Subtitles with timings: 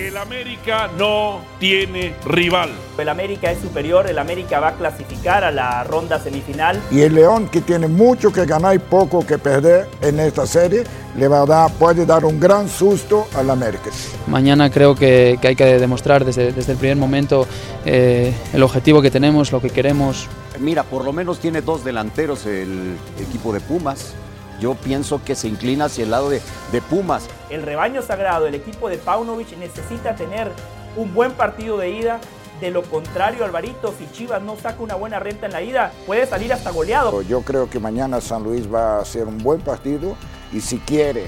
[0.00, 2.70] El América no tiene rival.
[2.96, 6.80] El América es superior, el América va a clasificar a la ronda semifinal.
[6.90, 10.84] Y el León, que tiene mucho que ganar y poco que perder en esta serie,
[11.18, 13.90] le va a dar, puede dar un gran susto al América.
[14.26, 17.46] Mañana creo que, que hay que demostrar desde, desde el primer momento
[17.84, 20.28] eh, el objetivo que tenemos, lo que queremos.
[20.58, 24.14] Mira, por lo menos tiene dos delanteros el equipo de Pumas.
[24.60, 27.28] Yo pienso que se inclina hacia el lado de, de Pumas.
[27.48, 30.52] El rebaño sagrado, el equipo de Paunovic necesita tener
[30.96, 32.20] un buen partido de ida.
[32.60, 36.26] De lo contrario, Alvarito, si Chivas no saca una buena renta en la ida, puede
[36.26, 37.22] salir hasta goleado.
[37.22, 40.14] Yo creo que mañana San Luis va a hacer un buen partido
[40.52, 41.24] y si quiere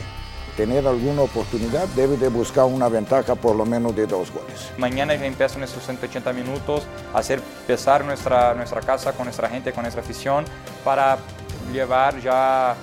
[0.59, 4.71] tener alguna oportunidad, debe de buscar una ventaja por lo menos de dos goles.
[4.77, 6.83] Mañana empiezan esos 180 minutos,
[7.15, 10.45] hacer pesar nuestra, nuestra casa con nuestra gente, con nuestra afición,
[10.85, 11.17] para
[11.73, 12.77] llevar ya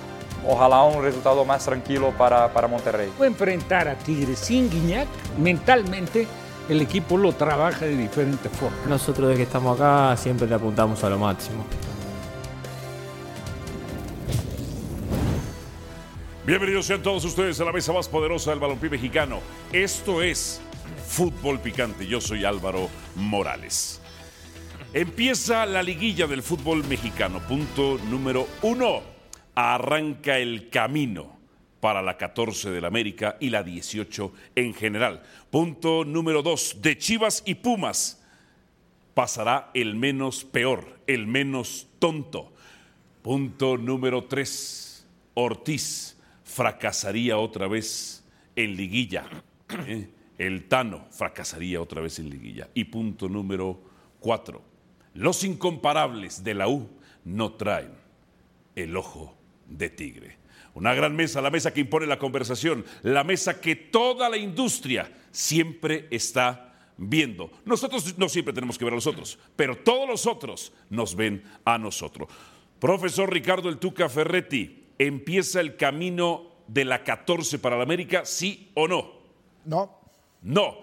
[0.46, 3.10] ojalá un resultado más tranquilo para, para Monterrey.
[3.20, 6.26] Enfrentar a Tigres sin Guiñac, mentalmente
[6.68, 8.76] el equipo lo trabaja de diferente forma.
[8.88, 11.64] Nosotros desde que estamos acá siempre le apuntamos a lo máximo.
[16.46, 19.40] Bienvenidos sean todos ustedes a la mesa más poderosa del balompié mexicano.
[19.72, 20.60] Esto es
[21.06, 22.06] Fútbol Picante.
[22.06, 24.00] Yo soy Álvaro Morales.
[24.92, 27.40] Empieza la liguilla del fútbol mexicano.
[27.46, 29.09] Punto número uno.
[29.62, 31.38] Arranca el camino
[31.80, 35.22] para la 14 del América y la 18 en general.
[35.50, 36.78] Punto número dos.
[36.80, 38.24] De Chivas y Pumas
[39.12, 42.54] pasará el menos peor, el menos tonto.
[43.20, 45.06] Punto número tres.
[45.34, 48.24] Ortiz fracasaría otra vez
[48.56, 49.26] en liguilla.
[49.86, 50.08] ¿eh?
[50.38, 52.70] El Tano fracasaría otra vez en liguilla.
[52.72, 53.78] Y punto número
[54.20, 54.62] cuatro.
[55.12, 56.88] Los incomparables de la U
[57.26, 57.92] no traen
[58.74, 59.36] el ojo
[59.70, 60.36] de tigre.
[60.74, 65.10] Una gran mesa, la mesa que impone la conversación, la mesa que toda la industria
[65.30, 67.50] siempre está viendo.
[67.64, 71.42] Nosotros no siempre tenemos que ver a los otros, pero todos los otros nos ven
[71.64, 72.28] a nosotros.
[72.78, 78.70] Profesor Ricardo El Tuca Ferretti, ¿empieza el camino de la 14 para la América, sí
[78.74, 79.12] o no?
[79.64, 79.98] No.
[80.42, 80.78] No.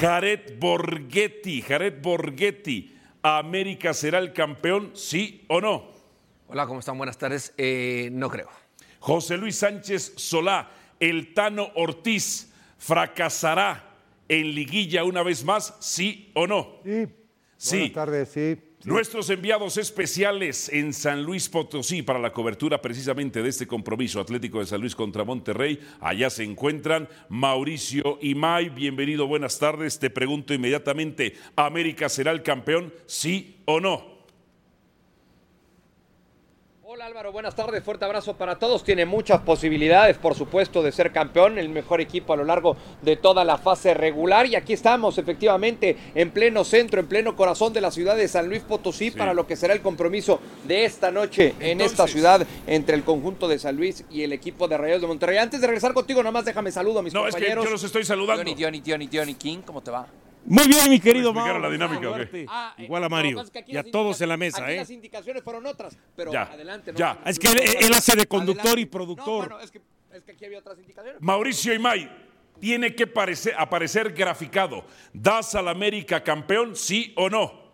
[0.00, 5.97] Jared Borghetti, Jared Borghetti, ¿América será el campeón, sí o no?
[6.50, 6.96] Hola, ¿cómo están?
[6.96, 7.52] Buenas tardes.
[7.58, 8.48] Eh, no creo.
[9.00, 13.96] José Luis Sánchez Solá, el Tano Ortiz, ¿fracasará
[14.28, 16.80] en liguilla una vez más, sí o no?
[16.84, 17.06] Sí.
[17.58, 17.76] Sí.
[17.76, 18.56] Buenas tardes, sí.
[18.84, 24.60] Nuestros enviados especiales en San Luis Potosí para la cobertura precisamente de este compromiso Atlético
[24.60, 25.78] de San Luis contra Monterrey.
[26.00, 28.70] Allá se encuentran Mauricio Imay.
[28.70, 29.98] Bienvenido, buenas tardes.
[29.98, 32.94] Te pregunto inmediatamente, ¿América será el campeón?
[33.04, 34.17] ¿Sí o no?
[37.08, 38.84] Álvaro, buenas tardes, fuerte abrazo para todos.
[38.84, 43.16] Tiene muchas posibilidades, por supuesto, de ser campeón, el mejor equipo a lo largo de
[43.16, 44.44] toda la fase regular.
[44.44, 48.50] Y aquí estamos, efectivamente, en pleno centro, en pleno corazón de la ciudad de San
[48.50, 52.94] Luis Potosí, para lo que será el compromiso de esta noche en esta ciudad entre
[52.94, 55.38] el conjunto de San Luis y el equipo de Rayos de Monterrey.
[55.38, 57.64] Antes de regresar contigo, nomás déjame saludo a mis No, es que compañeros.
[57.64, 58.44] yo los estoy saludando.
[58.44, 60.06] Diony, Diony, Diony, Diony King, ¿cómo te va?
[60.50, 61.70] Muy bien, mi querido ¿Me explicaron Mau.
[61.70, 62.16] la dinámica o qué?
[62.20, 62.46] Suerte.
[62.48, 63.40] Ah, eh, Igual a lo que Mario.
[63.42, 64.76] es que Y a todos en la mesa, aquí ¿eh?
[64.76, 66.92] las indicaciones fueron otras, pero Ya, adelante.
[66.92, 67.14] no- ya.
[67.22, 68.80] no- Es que él- hace de conductor adelante.
[68.82, 69.26] y productor.
[69.48, 69.80] No, bueno, es que,
[70.14, 71.20] es que aquí había otras indicaciones.
[71.20, 72.10] Mauricio Imay,
[72.60, 74.86] tiene que parecer- aparecer graficado.
[75.12, 77.68] ¿Das al América campeón, sí o no?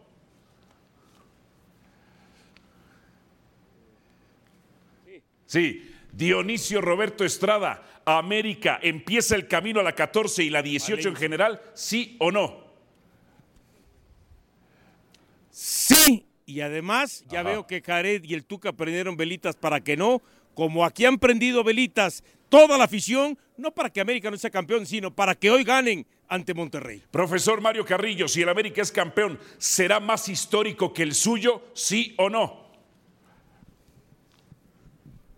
[5.47, 5.91] Sí.
[6.13, 11.61] Dionisio Roberto Estrada, América empieza el camino a la 14 y la 18 en general,
[11.75, 12.64] sí o no?
[15.57, 17.51] Sí, y además ya Ajá.
[17.51, 20.21] veo que Jared y el Tuca prendieron velitas para que no,
[20.55, 24.85] como aquí han prendido velitas toda la afición, no para que América no sea campeón,
[24.85, 27.05] sino para que hoy ganen ante Monterrey.
[27.13, 32.17] Profesor Mario Carrillo, si el América es campeón, ¿será más histórico que el suyo, sí
[32.19, 32.65] o no?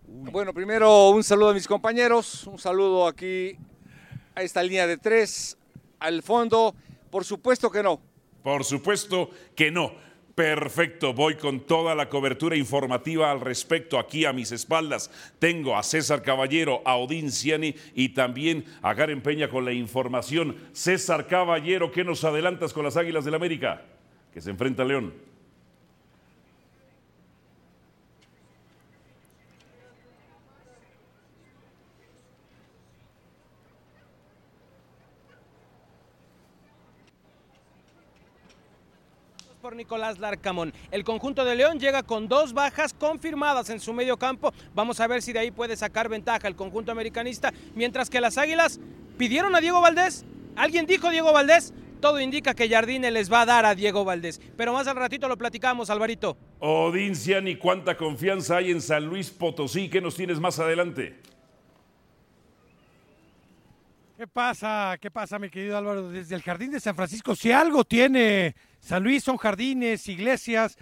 [0.07, 3.55] Bueno, primero un saludo a mis compañeros, un saludo aquí
[4.33, 5.59] a esta línea de tres,
[5.99, 6.73] al fondo.
[7.11, 8.01] Por supuesto que no.
[8.41, 10.07] Por supuesto que no.
[10.37, 13.97] Perfecto, voy con toda la cobertura informativa al respecto.
[13.97, 19.21] Aquí a mis espaldas tengo a César Caballero, a Odín Ciani y también a Karen
[19.21, 20.55] Peña con la información.
[20.73, 23.81] César Caballero, ¿qué nos adelantas con las Águilas del América?
[24.31, 25.11] Que se enfrenta a León.
[39.77, 40.73] Nicolás Larcamón.
[40.91, 44.53] El conjunto de León llega con dos bajas confirmadas en su medio campo.
[44.75, 47.53] Vamos a ver si de ahí puede sacar ventaja el conjunto americanista.
[47.75, 48.79] Mientras que las Águilas
[49.17, 50.25] pidieron a Diego Valdés.
[50.55, 51.73] ¿Alguien dijo Diego Valdés?
[52.01, 54.39] Todo indica que Jardine les va a dar a Diego Valdés.
[54.55, 56.37] Pero más al ratito lo platicamos, Alvarito.
[56.59, 59.89] Odincian, ¿y cuánta confianza hay en San Luis Potosí?
[59.89, 61.15] ¿Qué nos tienes más adelante?
[64.17, 64.97] ¿Qué pasa?
[64.99, 66.09] ¿Qué pasa, mi querido Álvaro?
[66.09, 68.55] Desde el Jardín de San Francisco, si algo tiene
[68.87, 70.77] San Luis, son jardines, iglesias.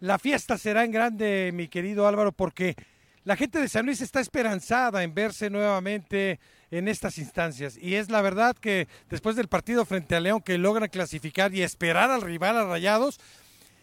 [0.00, 2.74] La fiesta será en grande, mi querido Álvaro, porque
[3.22, 6.40] la gente de San Luis está esperanzada en verse nuevamente
[6.72, 7.78] en estas instancias.
[7.80, 11.62] Y es la verdad que después del partido frente a León, que logran clasificar y
[11.62, 13.20] esperar al rival a Rayados,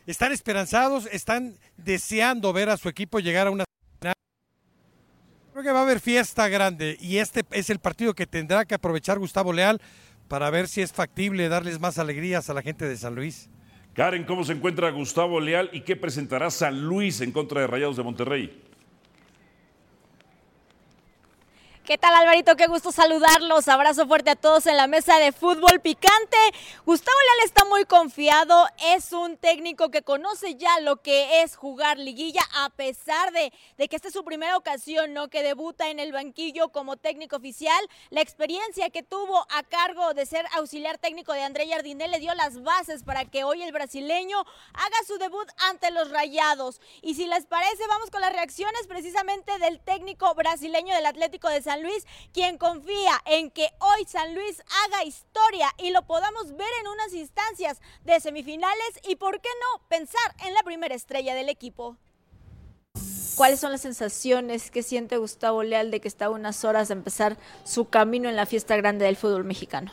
[0.05, 3.63] están esperanzados, están deseando ver a su equipo llegar a una
[5.53, 8.75] Creo que va a haber fiesta grande y este es el partido que tendrá que
[8.75, 9.81] aprovechar Gustavo Leal
[10.27, 13.49] para ver si es factible darles más alegrías a la gente de San Luis.
[13.93, 17.97] Karen, ¿cómo se encuentra Gustavo Leal y qué presentará San Luis en contra de Rayados
[17.97, 18.70] de Monterrey?
[21.83, 22.55] ¿Qué tal Alvarito?
[22.55, 23.67] Qué gusto saludarlos.
[23.67, 26.37] Abrazo fuerte a todos en la mesa de fútbol picante.
[26.85, 28.67] Gustavo Leal está muy confiado.
[28.93, 33.87] Es un técnico que conoce ya lo que es jugar liguilla a pesar de, de
[33.87, 35.29] que esta es su primera ocasión, ¿no?
[35.29, 37.83] Que debuta en el banquillo como técnico oficial.
[38.11, 42.35] La experiencia que tuvo a cargo de ser auxiliar técnico de André Jardiné le dio
[42.35, 44.37] las bases para que hoy el brasileño
[44.73, 46.79] haga su debut ante los Rayados.
[47.01, 51.63] Y si les parece, vamos con las reacciones precisamente del técnico brasileño del Atlético de
[51.63, 56.69] San Luis, quien confía en que hoy San Luis haga historia y lo podamos ver
[56.81, 61.49] en unas instancias de semifinales y, ¿por qué no?, pensar en la primera estrella del
[61.49, 61.97] equipo.
[63.35, 66.93] ¿Cuáles son las sensaciones que siente Gustavo Leal de que está a unas horas de
[66.93, 69.91] empezar su camino en la fiesta grande del fútbol mexicano?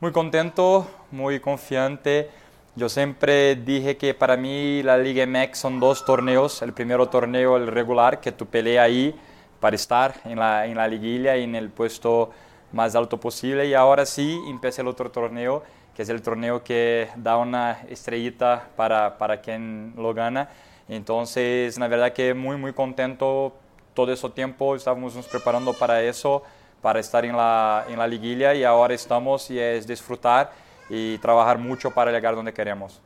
[0.00, 2.30] Muy contento, muy confiante.
[2.76, 6.62] Yo siempre dije que para mí la Liga MX son dos torneos.
[6.62, 9.18] El primero torneo, el regular, que tú peleas ahí
[9.60, 12.30] para estar en la, en la liguilla y en el puesto
[12.72, 13.66] más alto posible.
[13.66, 15.62] Y ahora sí empieza el otro torneo,
[15.94, 20.48] que es el torneo que da una estrellita para, para quien lo gana.
[20.88, 23.52] Entonces, la verdad que muy, muy contento
[23.94, 26.42] todo ese tiempo, estábamos nos preparando para eso,
[26.80, 30.52] para estar en la, en la liguilla y ahora estamos y es disfrutar
[30.88, 33.00] y trabajar mucho para llegar donde queremos.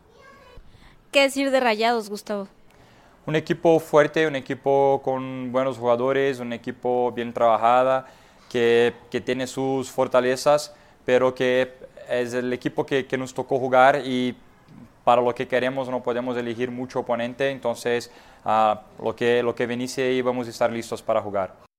[1.10, 2.48] ¿Qué decir de Rayados, Gustavo?
[3.26, 8.06] Un equipo fuerte, un equipo con buenos jugadores, un equipo bien trabajada,
[8.50, 10.74] que, que tiene sus fortalezas,
[11.04, 11.72] pero que
[12.08, 14.36] es el equipo que, que, nos tocó jugar y
[15.04, 18.10] para lo que queremos no podemos elegir mucho oponente, entonces
[18.44, 21.71] uh, lo, que, lo que venice ahí vamos a estar listos para jugar.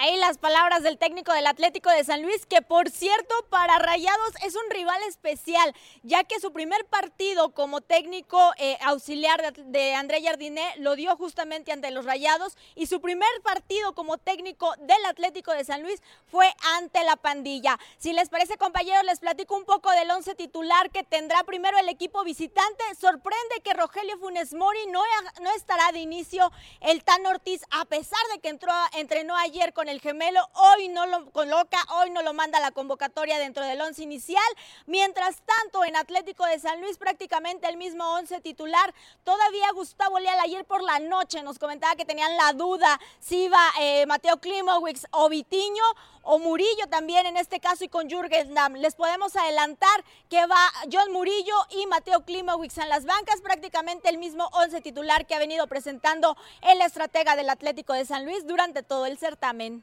[0.00, 4.32] Ahí las palabras del técnico del Atlético de San Luis, que por cierto para Rayados
[4.46, 5.74] es un rival especial,
[6.04, 11.16] ya que su primer partido como técnico eh, auxiliar de, de, André Jardiné lo dio
[11.16, 16.00] justamente ante los Rayados y su primer partido como técnico del Atlético de San Luis
[16.28, 17.76] fue ante la pandilla.
[17.96, 21.88] Si les parece compañeros, les platico un poco del once titular que tendrá primero el
[21.88, 22.84] equipo visitante.
[23.00, 25.02] Sorprende que Rogelio Funes Mori no,
[25.42, 26.52] no estará de inicio
[26.82, 31.06] el Tan Ortiz, a pesar de que entró, entrenó ayer con el gemelo, hoy no
[31.06, 34.42] lo coloca, hoy no lo manda a la convocatoria dentro del once inicial.
[34.86, 38.94] Mientras tanto, en Atlético de San Luis prácticamente el mismo once titular.
[39.24, 43.60] Todavía Gustavo Leal ayer por la noche nos comentaba que tenían la duda si iba
[43.80, 45.84] eh, Mateo Klimowicz o Vitiño
[46.22, 48.74] o Murillo también en este caso y con Jürgen Damm.
[48.74, 50.60] Les podemos adelantar que va
[50.92, 55.38] John Murillo y Mateo Klimowicz en las bancas, prácticamente el mismo once titular que ha
[55.38, 59.77] venido presentando el estratega del Atlético de San Luis durante todo el certamen.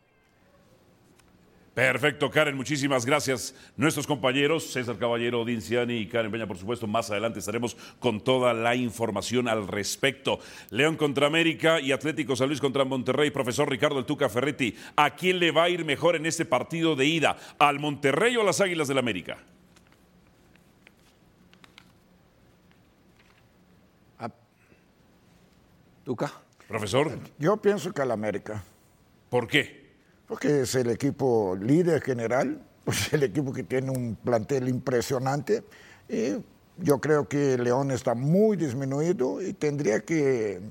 [1.76, 3.54] Perfecto, Karen, muchísimas gracias.
[3.76, 8.54] Nuestros compañeros, César Caballero, Dinciani y Karen Peña, por supuesto, más adelante estaremos con toda
[8.54, 10.40] la información al respecto.
[10.70, 13.30] León contra América y Atlético San Luis contra Monterrey.
[13.30, 16.96] Profesor Ricardo El Tuca Ferretti, ¿a quién le va a ir mejor en este partido
[16.96, 17.36] de ida?
[17.60, 19.38] ¿Al Monterrey o a las Águilas del América?
[26.06, 26.32] Tuca.
[26.70, 27.20] Profesor.
[27.38, 28.64] Yo pienso que al América.
[29.30, 29.85] ¿Por qué?
[30.28, 35.64] Porque es el equipo líder general, es el equipo que tiene un plantel impresionante.
[36.10, 36.44] Y
[36.78, 40.62] yo creo que León está muy disminuido y tendría que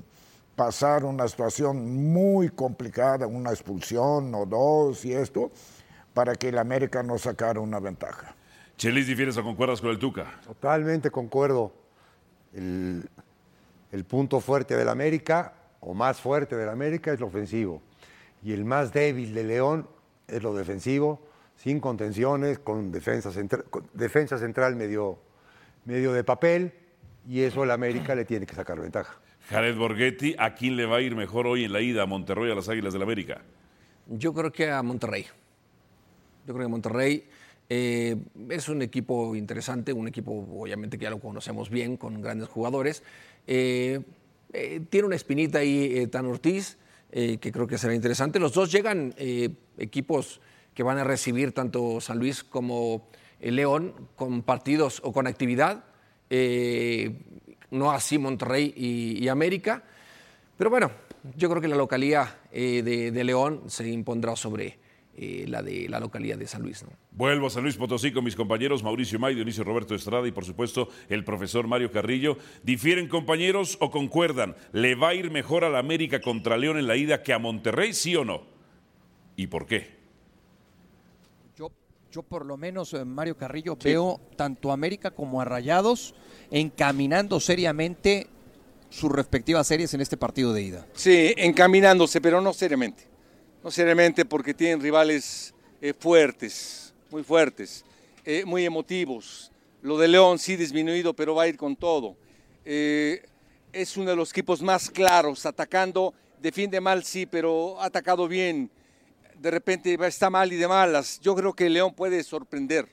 [0.55, 5.51] pasar una situación muy complicada, una expulsión o dos y esto,
[6.13, 8.35] para que el América no sacara una ventaja.
[8.77, 10.39] Chelis, ¿difieres o concuerdas con el Tuca?
[10.45, 11.73] Totalmente concuerdo.
[12.53, 13.09] El,
[13.91, 17.81] el punto fuerte del América, o más fuerte del América, es lo ofensivo
[18.45, 19.87] y el más débil de León
[20.27, 21.19] es lo defensivo.
[21.57, 25.17] sin contenciones, con defensa, centra- con defensa central medio,
[25.85, 26.73] medio de papel,
[27.29, 29.17] y eso el América le tiene que sacar ventaja.
[29.49, 32.51] Jared Borghetti, ¿a quién le va a ir mejor hoy en la ida a Monterrey
[32.51, 33.41] a las Águilas del América?
[34.07, 35.25] Yo creo que a Monterrey.
[36.45, 37.23] Yo creo que Monterrey
[37.69, 38.17] eh,
[38.49, 43.01] es un equipo interesante, un equipo obviamente que ya lo conocemos bien, con grandes jugadores.
[43.47, 44.01] Eh,
[44.51, 46.77] eh, tiene una espinita ahí eh, Tan Ortiz,
[47.17, 48.41] eh, que creo que será interesante.
[48.41, 50.41] Los dos llegan eh, equipos
[50.73, 53.07] que van a recibir tanto San Luis como
[53.39, 55.85] eh, León con partidos o con actividad.
[57.71, 59.81] no así Monterrey y, América.
[60.57, 60.91] Pero bueno,
[61.37, 64.77] yo creo que la localía de León se impondrá sobre
[65.17, 66.83] eh, la de la localía de San Luis.
[66.83, 66.89] ¿no?
[67.11, 70.43] Vuelvo a San Luis Potosí con mis compañeros Mauricio May, Dionisio Roberto Estrada y por
[70.43, 72.37] supuesto el profesor Mario Carrillo.
[72.63, 74.55] ¿Difieren compañeros o concuerdan?
[74.73, 77.39] ¿Le va a ir mejor a la América contra León en la ida que a
[77.39, 78.43] Monterrey, sí o no?
[79.37, 79.95] ¿Y por qué?
[81.55, 81.71] Yo,
[82.11, 86.13] yo por lo menos, eh, Mario Carrillo, veo tanto a América como a Rayados
[86.51, 88.27] encaminando seriamente
[88.89, 90.87] sus respectivas series en este partido de ida.
[90.93, 93.14] Sí, encaminándose, pero no seriamente.
[93.65, 97.83] No seriamente porque tienen rivales eh, fuertes, muy fuertes,
[98.23, 99.51] eh, muy emotivos.
[99.81, 102.15] Lo de León sí disminuido, pero va a ir con todo.
[102.63, 103.25] Eh,
[103.73, 108.69] es uno de los equipos más claros, atacando, defiende mal, sí, pero ha atacado bien.
[109.33, 111.19] De repente está mal y de malas.
[111.19, 112.87] Yo creo que León puede sorprender.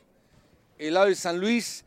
[0.79, 1.85] El lado de San Luis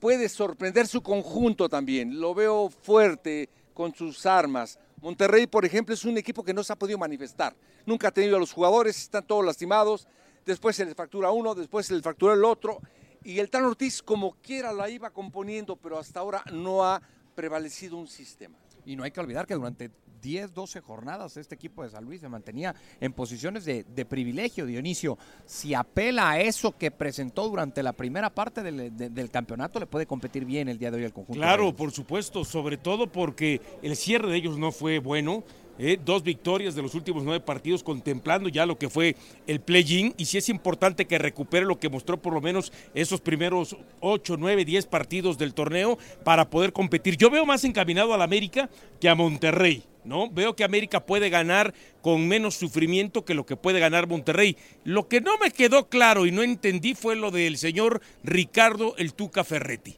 [0.00, 2.18] puede sorprender su conjunto también.
[2.18, 4.76] Lo veo fuerte con sus armas.
[5.00, 7.54] Monterrey, por ejemplo, es un equipo que no se ha podido manifestar.
[7.86, 10.06] Nunca ha tenido a los jugadores, están todos lastimados.
[10.46, 12.80] Después se les fractura uno, después se les fractura el otro.
[13.24, 17.00] Y el Tan Ortiz, como quiera, la iba componiendo, pero hasta ahora no ha
[17.34, 18.56] prevalecido un sistema.
[18.84, 22.20] Y no hay que olvidar que durante 10, 12 jornadas este equipo de San Luis
[22.20, 25.18] se mantenía en posiciones de, de privilegio, Dionisio.
[25.46, 29.86] Si apela a eso que presentó durante la primera parte del, de- del campeonato, le
[29.86, 31.40] puede competir bien el día de hoy al conjunto.
[31.40, 35.44] Claro, por supuesto, sobre todo porque el cierre de ellos no fue bueno.
[35.78, 35.98] ¿Eh?
[36.04, 40.26] Dos victorias de los últimos nueve partidos contemplando ya lo que fue el play-in y
[40.26, 44.64] sí es importante que recupere lo que mostró por lo menos esos primeros ocho, nueve,
[44.64, 47.16] diez partidos del torneo para poder competir.
[47.16, 49.84] Yo veo más encaminado al América que a Monterrey.
[50.04, 50.28] ¿No?
[50.28, 54.56] Veo que América puede ganar con menos sufrimiento que lo que puede ganar Monterrey.
[54.82, 59.14] Lo que no me quedó claro y no entendí fue lo del señor Ricardo El
[59.14, 59.94] Tuca Ferretti.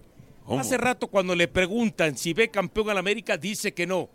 [0.47, 4.11] Hace rato cuando le preguntan si ve campeón al América, dice que no.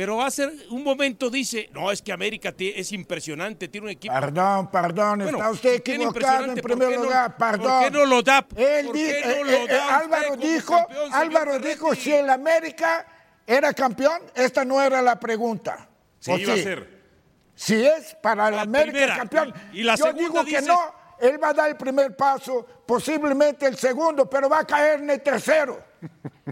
[0.00, 4.14] Pero hace un momento dice, no, es que América es impresionante, tiene un equipo...
[4.14, 7.70] Perdón, perdón, Bueno, está usted equivocado en impresionante, ¿por primer no- lugar, perdón.
[7.70, 8.46] ¿Por qué no lo da?
[8.56, 12.12] Él ¿Por di- qué no eh, lo eh, da Álvaro dijo, campeón, Álvaro dijo, si
[12.14, 13.06] el América
[13.46, 15.86] era campeón, esta no era la pregunta.
[16.18, 17.00] Sí, ¿O iba a ser.
[17.54, 19.52] Si es para el América primera, campeón.
[19.74, 20.80] y- y la Yo segunda digo que no,
[21.20, 25.10] él va a dar el primer paso, posiblemente el segundo, pero va a caer en
[25.10, 25.89] el tercero.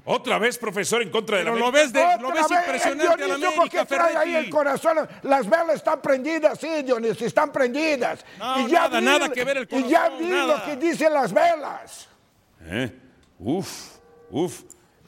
[0.04, 2.00] Otra vez, profesor, en contra de la Pero lo América.
[2.00, 4.34] ves, de- lo ves vez, impresionante el a la Dionisio, ¿por qué América, trae ahí
[4.36, 5.08] el corazón?
[5.22, 8.24] Las velas están prendidas, sí, Dionisio, están prendidas.
[8.38, 10.46] No, nada, nada que ver el Y ya corazón, vi nada.
[10.58, 12.08] lo que dicen las velas.
[12.62, 12.92] ¿Eh?
[13.38, 13.68] Uf,
[14.30, 14.62] uf.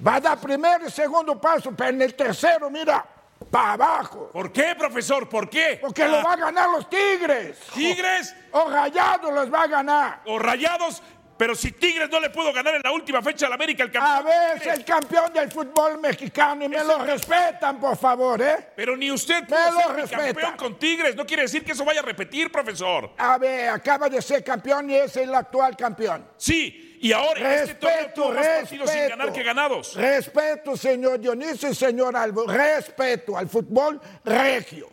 [0.06, 3.04] Va a dar primero y segundo paso, pero en el tercero, mira,
[3.50, 4.30] para abajo.
[4.32, 5.28] ¿Por qué, profesor?
[5.28, 5.78] ¿Por qué?
[5.80, 7.58] Porque lo va a ganar los Tigres.
[7.74, 8.34] ¿Tigres?
[8.52, 10.20] O Rayados los va a ganar.
[10.26, 11.02] ¿O Rayados?
[11.40, 14.14] Pero si Tigres no le pudo ganar en la última fecha al América, el campeón.
[14.14, 18.68] A ver, es el campeón del fútbol mexicano y me lo respetan, por favor, ¿eh?
[18.76, 21.16] Pero ni usted Me pudo lo ser campeón con Tigres.
[21.16, 23.12] No quiere decir que eso vaya a repetir, profesor.
[23.16, 26.26] A ver, acaba de ser campeón y es el actual campeón.
[26.36, 29.08] Sí, y ahora este torneo Respeto, más sin respeto.
[29.08, 29.94] ganar que ganados.
[29.94, 32.46] Respeto, señor Dionisio y señor Albo.
[32.46, 34.90] Respeto al fútbol regio.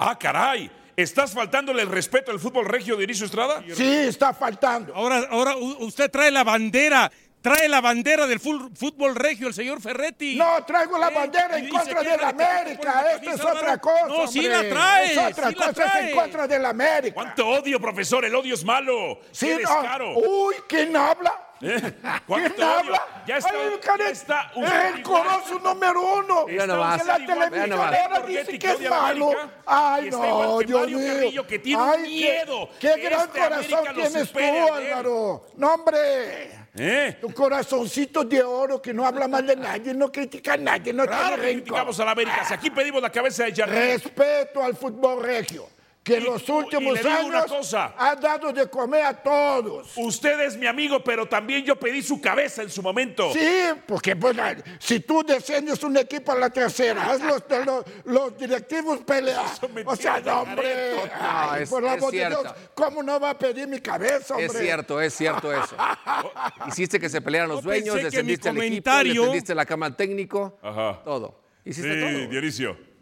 [0.00, 0.68] Ah, caray.
[0.96, 3.62] ¿Estás faltándole el respeto al fútbol regio de Inicio Estrada?
[3.74, 4.94] Sí, está faltando.
[4.94, 7.12] Ahora, ahora usted trae la bandera,
[7.46, 10.34] trae la bandera del fútbol regio, el señor Ferretti.
[10.34, 13.04] No, traigo la Eh, bandera en contra de la América.
[13.14, 14.06] Esto es otra cosa.
[14.08, 16.10] No, sí la trae, Es otra cosa, es trae.
[16.10, 17.14] en contra de la América.
[17.14, 18.24] ¿Cuánto odio, profesor?
[18.24, 19.20] El odio es malo.
[19.30, 20.14] Sí, ¡Qué no.
[20.18, 21.42] Uy, ¿quién habla?
[21.60, 21.80] ¿Eh?
[22.26, 23.02] ¿Quién habla?
[23.26, 24.52] Ya está, Ay, ya está
[24.88, 26.46] el corozo número uno.
[26.66, 27.00] Nomás.
[27.00, 27.18] usted
[27.54, 29.30] En la Borghetti, dice que es malo.
[29.64, 30.98] Ay, no, Dios mío.
[31.14, 34.60] Carrillo, que tiene Ay, qué- miedo Qué, que gran este corazón tienes tú, supere.
[34.68, 35.46] Álvaro.
[35.56, 36.65] No, hombre.
[36.78, 37.16] ¿Eh?
[37.20, 41.06] Tu corazoncito de oro que no habla mal de nadie, no critica a nadie, no
[41.06, 42.44] Claro tiene criticamos a la América.
[42.46, 43.76] Si aquí pedimos la cabeza de Jardín.
[43.76, 45.75] Respeto al fútbol regio.
[46.06, 47.92] Que en los últimos años cosa.
[47.98, 49.90] ha dado de comer a todos.
[49.96, 53.32] Usted es mi amigo, pero también yo pedí su cabeza en su momento.
[53.32, 53.40] Sí,
[53.88, 59.00] porque la- si tú descendes un equipo a la tercera, haz los, los, los directivos
[59.00, 59.44] pelear.
[59.84, 62.42] O sea, no, hombre, ay, es- por el es amor de cierto.
[62.42, 64.46] Dios, ¿cómo no va a pedir mi cabeza, hombre?
[64.46, 65.76] Es cierto, es cierto eso.
[66.68, 69.86] Hiciste que se pelearan los Yo dueños, mi descendiste al equipo, comentario- tendiste la cama
[69.86, 71.02] al técnico, Ajá.
[71.04, 71.40] todo.
[71.64, 72.28] Hiciste Sí, todo.
[72.30, 72.95] Dionisio.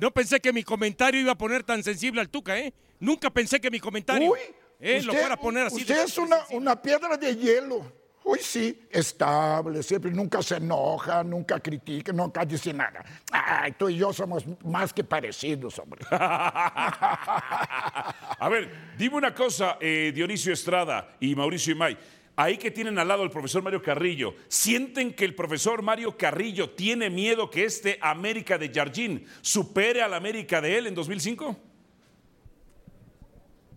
[0.00, 2.72] No, pensé que mi comentario iba a poner tan sensible al Tuca, ¿eh?
[3.00, 4.38] Nunca pensé que mi comentario Uy,
[4.80, 5.76] eh, lo fuera a poner así.
[5.76, 7.98] Usted es una, una piedra de hielo.
[8.24, 13.02] Uy, sí, estable, siempre, nunca se enoja, nunca critica, nunca dice nada.
[13.32, 16.04] Ay, tú y yo somos más que parecidos, hombre.
[16.10, 18.14] A
[18.50, 21.96] ver, dime una cosa, eh, Dionisio Estrada y Mauricio Imay.
[22.40, 26.70] Ahí que tienen al lado al profesor Mario Carrillo, ¿sienten que el profesor Mario Carrillo
[26.70, 31.56] tiene miedo que este América de Jardín supere al América de él en 2005?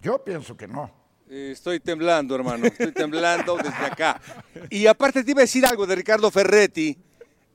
[0.01, 0.91] Yo pienso que no.
[1.27, 2.67] Eh, Estoy temblando, hermano.
[2.67, 4.21] Estoy temblando desde acá.
[4.69, 6.95] Y aparte te iba a decir algo de Ricardo Ferretti.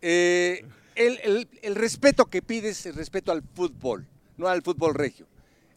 [0.02, 0.64] Eh,
[0.96, 5.28] el, el- el respeto que pides, el respeto al fútbol, no al fútbol regio.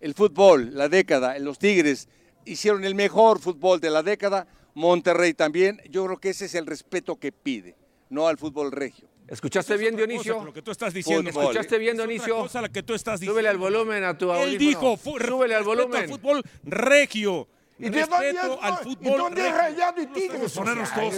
[0.02, 2.08] El fútbol, la década, los Tigres
[2.46, 4.48] hicieron el mejor fútbol de la década.
[4.74, 5.82] Monterrey también.
[5.90, 7.76] Yo creo que ese es el respeto que pide,
[8.10, 9.08] no al fútbol regio.
[9.28, 10.44] ¿Escuchaste bien, Dionisio?
[10.44, 11.30] Lo que tú estás diciendo.
[11.32, 11.44] Fútbol.
[11.46, 12.36] ¿Escuchaste bien, Es Dionisio?
[12.38, 13.34] cosa la que tú estás diciendo.
[13.36, 14.58] Súbele al volumen a tu Él audífono.
[14.70, 16.10] dijo, fu- Súbele al respeto volumen.
[16.10, 17.48] fútbol regio.
[17.78, 19.58] ¿Y de dónde respeto es, al fútbol ¿Y dónde es regio.
[19.62, 20.52] Rayado y Tigres?
[20.52, 21.16] Ponernos todos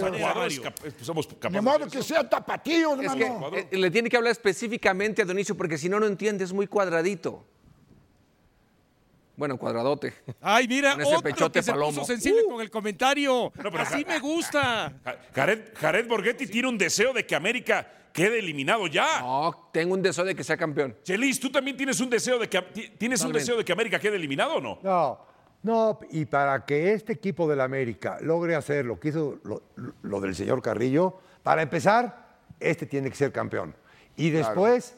[0.60, 2.08] cap- eh, somos De capaces modo de que eso.
[2.14, 3.50] sea tapatío, Es hermano.
[3.50, 6.52] que eh, le tiene que hablar específicamente a Dionisio porque si no, no entiende, es
[6.52, 7.44] muy cuadradito.
[9.36, 10.12] Bueno, cuadradote.
[10.40, 11.90] Ay, mira, Con ese otro pechote que se palomo.
[11.92, 13.50] puso sensible con el comentario.
[13.54, 14.92] pero Así ja- me gusta.
[15.04, 19.20] Ja- Jared, Jared Borghetti tiene un deseo de que América quede eliminado ya.
[19.20, 20.94] No, tengo un deseo de que sea campeón.
[21.02, 23.98] Chelis, ¿tú también tienes un deseo de que ti- tienes un deseo de que América
[23.98, 24.78] quede eliminado o no?
[24.82, 25.18] No,
[25.62, 29.62] no, y para que este equipo del América logre hacer lo que hizo lo,
[30.02, 33.74] lo del señor Carrillo, para empezar, este tiene que ser campeón.
[34.14, 34.94] Y después,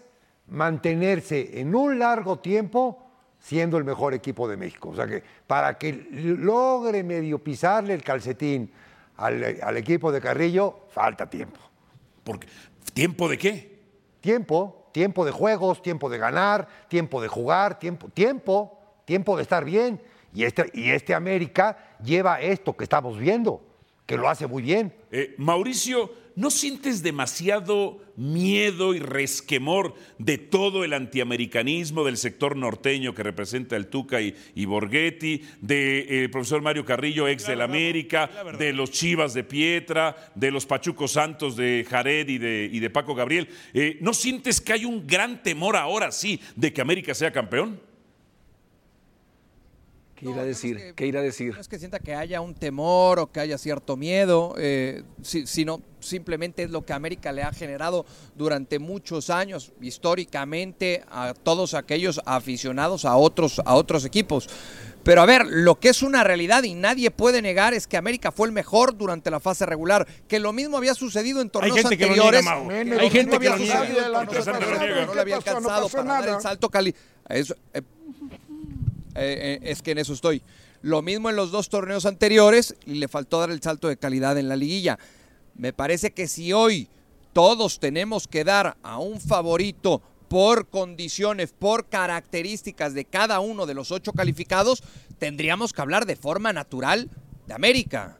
[0.49, 3.04] mantenerse en un largo tiempo
[3.45, 4.89] siendo el mejor equipo de México.
[4.89, 8.73] O sea que para que logre medio pisarle el calcetín
[9.19, 11.61] al, al equipo de Carrillo, falta tiempo.
[12.25, 12.49] Porque,
[12.95, 13.79] ¿Tiempo de qué?
[14.23, 19.63] Tiempo, tiempo de juegos, tiempo de ganar, tiempo de jugar, tiempo, tiempo, tiempo de estar
[19.63, 20.01] bien.
[20.33, 23.63] Y este, y este América lleva esto que estamos viendo,
[24.07, 24.95] que lo hace muy bien.
[25.11, 33.15] Eh, Mauricio, ¿no sientes demasiado miedo y resquemor de todo el antiamericanismo del sector norteño
[33.15, 38.73] que representa el Tuca y, y Borghetti, del profesor Mario Carrillo, ex del América, de
[38.73, 43.15] los Chivas de Pietra, de los Pachucos Santos de Jared y de, y de Paco
[43.15, 43.49] Gabriel?
[43.73, 47.81] Eh, ¿No sientes que hay un gran temor ahora sí de que América sea campeón?
[50.17, 50.95] ¿Qué irá a decir?
[50.95, 51.53] ¿Qué irá a decir?
[51.55, 55.47] No es que sienta que haya un temor o que haya cierto miedo, eh, si-
[55.47, 61.75] sino simplemente es lo que América le ha generado durante muchos años, históricamente, a todos
[61.75, 64.49] aquellos aficionados a otros, a otros equipos.
[65.03, 68.33] Pero a ver, lo que es una realidad y nadie puede negar es que América
[68.33, 71.99] fue el mejor durante la fase regular, que lo mismo había sucedido en torneos gente
[71.99, 72.45] que lo niega, anteriores.
[72.45, 72.69] Mau.
[72.69, 75.05] que Hay lo mismo gente que lo niega.
[75.07, 76.95] no le había alcanzado para dar el salto cali.
[77.29, 77.83] Eso, eh,
[79.15, 80.43] eh, eh, es que en eso estoy.
[80.83, 84.37] Lo mismo en los dos torneos anteriores y le faltó dar el salto de calidad
[84.39, 84.99] en la liguilla.
[85.55, 86.89] Me parece que si hoy
[87.33, 93.75] todos tenemos que dar a un favorito por condiciones, por características de cada uno de
[93.75, 94.83] los ocho calificados,
[95.19, 97.09] tendríamos que hablar de forma natural
[97.47, 98.19] de América.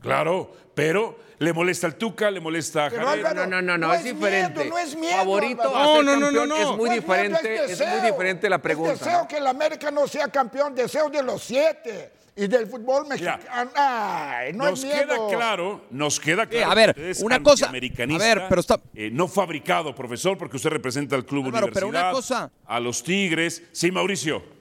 [0.00, 3.12] Claro, pero le molesta al Tuca, le molesta a.
[3.12, 4.60] Álvaro, No, no, no, no, No es es diferente.
[4.60, 6.78] miedo, no es miedo, Favorito No, ser no, no, campeón no, es muy No es
[6.78, 8.92] miedo, diferente, es, muy diferente la Es pregunta.
[8.92, 9.28] deseo ¿no?
[9.28, 13.42] que el América no sea campeón, deseo de los siete y del fútbol mexicano.
[13.74, 15.28] Ay, no nos es miedo.
[15.28, 16.66] queda claro, nos queda claro.
[16.68, 19.94] Eh, a ver, que usted es una cosa- a ver, pero está- eh, no fabricado,
[19.94, 23.62] profesor, porque usted representa al club Álvaro, universidad, pero una cosa- a los Tigres.
[23.72, 24.59] Sí, Mauricio.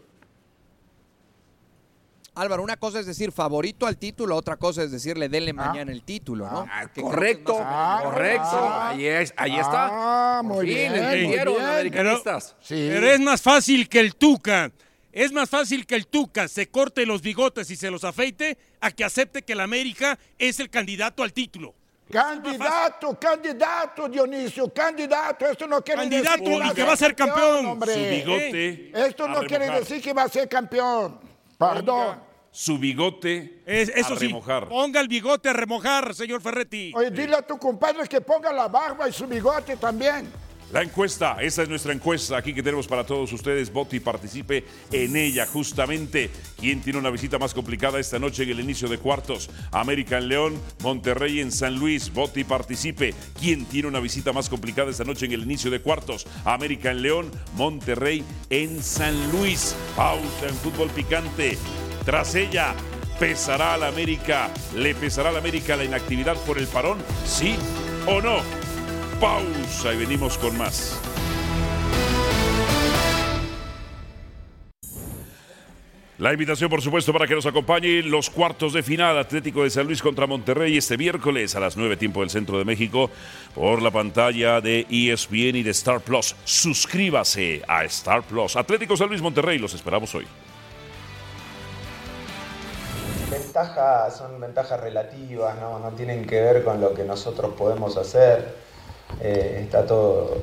[2.39, 6.03] Álvaro, una cosa es decir favorito al título, otra cosa es decirle denle mañana el
[6.03, 6.65] título, ¿no?
[6.65, 8.47] Que que es Correcto, correcto.
[8.51, 8.89] Ah.
[8.89, 9.89] ahí, es, ahí está.
[9.91, 11.61] Ah, muy fin, bien, muy bien.
[11.61, 12.55] americanistas.
[12.61, 12.87] Sí.
[12.89, 14.71] Pero es más fácil que el Tuca.
[15.11, 18.91] Es más fácil que el Tuca se corte los bigotes y se los afeite a
[18.91, 21.73] que acepte que el América es el candidato al título.
[22.11, 25.45] Candidato, candidato, Dionisio, candidato.
[25.45, 27.65] Esto no quiere Candidato decir y que va a ser campeón.
[27.67, 27.93] hombre.
[27.93, 28.91] Su bigote.
[29.07, 31.19] Esto no quiere decir que va a ser campeón.
[31.57, 32.28] Perdón.
[32.51, 34.67] Su bigote Es- eso a sí, remojar.
[34.67, 36.91] ponga el bigote a remojar, señor Ferretti.
[36.95, 40.27] Oye, dile a tu compadre que ponga la barba y su bigote también.
[40.71, 43.73] La encuesta, esa es nuestra encuesta aquí que tenemos para todos ustedes.
[43.73, 46.29] Vote y participe en ella justamente.
[46.59, 49.49] ¿Quién tiene una visita más complicada esta noche en el inicio de cuartos?
[49.71, 52.13] América en León, Monterrey en San Luis.
[52.13, 53.15] Vote y participe.
[53.39, 56.27] ¿Quién tiene una visita más complicada esta noche en el inicio de cuartos?
[56.45, 59.75] América en León, Monterrey en San Luis.
[59.95, 61.57] Pausa en fútbol picante.
[62.05, 62.73] Tras ella,
[63.19, 64.49] ¿pesará a la América?
[64.75, 66.97] ¿Le pesará a la América la inactividad por el parón?
[67.25, 67.55] ¿Sí
[68.07, 68.37] o no?
[69.19, 70.99] Pausa y venimos con más.
[76.19, 79.87] La invitación, por supuesto, para que nos acompañe los cuartos de final Atlético de San
[79.87, 83.09] Luis contra Monterrey este miércoles a las 9 tiempo del Centro de México
[83.55, 86.35] por la pantalla de ESPN y de Star Plus.
[86.43, 88.57] Suscríbase a Star Plus.
[88.57, 90.25] Atlético San Luis Monterrey, los esperamos hoy.
[94.11, 95.79] Son ventajas relativas, ¿no?
[95.79, 98.55] no tienen que ver con lo que nosotros podemos hacer.
[99.21, 100.37] Eh, está todo,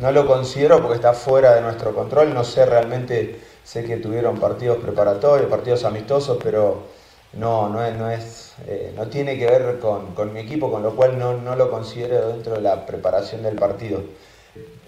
[0.00, 4.40] no lo considero porque está fuera de nuestro control, no sé realmente, sé que tuvieron
[4.40, 6.86] partidos preparatorios, partidos amistosos, pero
[7.34, 10.96] no, no, no, es, eh, no tiene que ver con, con, mi equipo, con lo
[10.96, 14.00] cual no, no, lo considero dentro de la preparación del partido.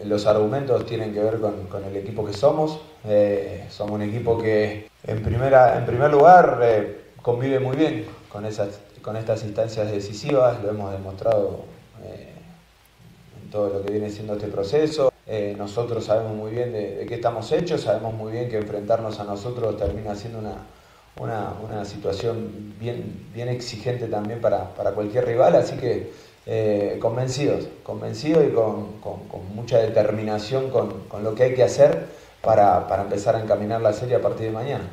[0.04, 4.36] Los argumentos tienen que ver con, con el equipo que somos, eh, somos un equipo
[4.36, 6.58] que en, primera, en primer lugar
[7.22, 11.64] convive muy bien con, esas, con estas instancias decisivas, lo hemos demostrado
[13.52, 15.12] todo lo que viene siendo este proceso.
[15.26, 19.24] Eh, nosotros sabemos muy bien de, qué estamos hechos, sabemos muy bien que enfrentarnos a
[19.24, 25.76] nosotros termina siendo una, una, situación bien, bien exigente también para, para cualquier rival, así
[25.76, 26.10] que
[26.46, 32.06] eh, convencidos, convencidos y con, con, mucha determinación con, con, lo que hay que hacer
[32.40, 34.90] para, para empezar a encaminar la serie a partir de mañana.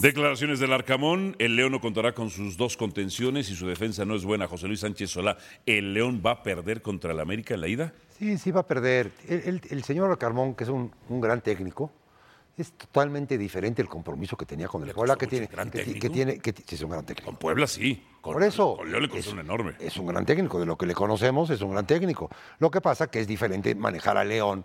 [0.00, 1.36] Declaraciones del Arcamón.
[1.38, 4.48] El León no contará con sus dos contenciones y su defensa no es buena.
[4.48, 5.36] José Luis Sánchez Solá.
[5.66, 7.92] ¿El León va a perder contra el América en la ida?
[8.18, 9.12] Sí, sí va a perder.
[9.28, 11.92] El, señor Arcamón, que es un, gran técnico,
[12.56, 16.54] es totalmente diferente el compromiso que tenía con el Puebla, que tiene, que, tiene, que,
[16.68, 17.26] es un gran técnico.
[17.26, 18.02] Con Puebla sí.
[18.20, 18.76] Por eso.
[18.76, 19.74] Con León le costó un enorme.
[19.78, 22.30] Es un gran técnico, de lo que le conocemos es un gran técnico.
[22.58, 24.64] Lo que pasa que es diferente manejar a León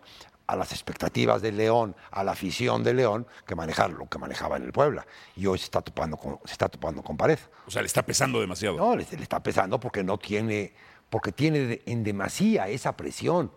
[0.50, 4.58] a las expectativas del León, a la afición del León, que manejar lo que manejaba
[4.58, 5.06] en el Puebla.
[5.36, 7.38] Y hoy se está topando con, se está topando con pared.
[7.68, 8.76] O sea, le está pesando demasiado.
[8.76, 10.74] No, le, está pesando porque no tiene,
[11.12, 13.52] porque tiene en demasía esa presión.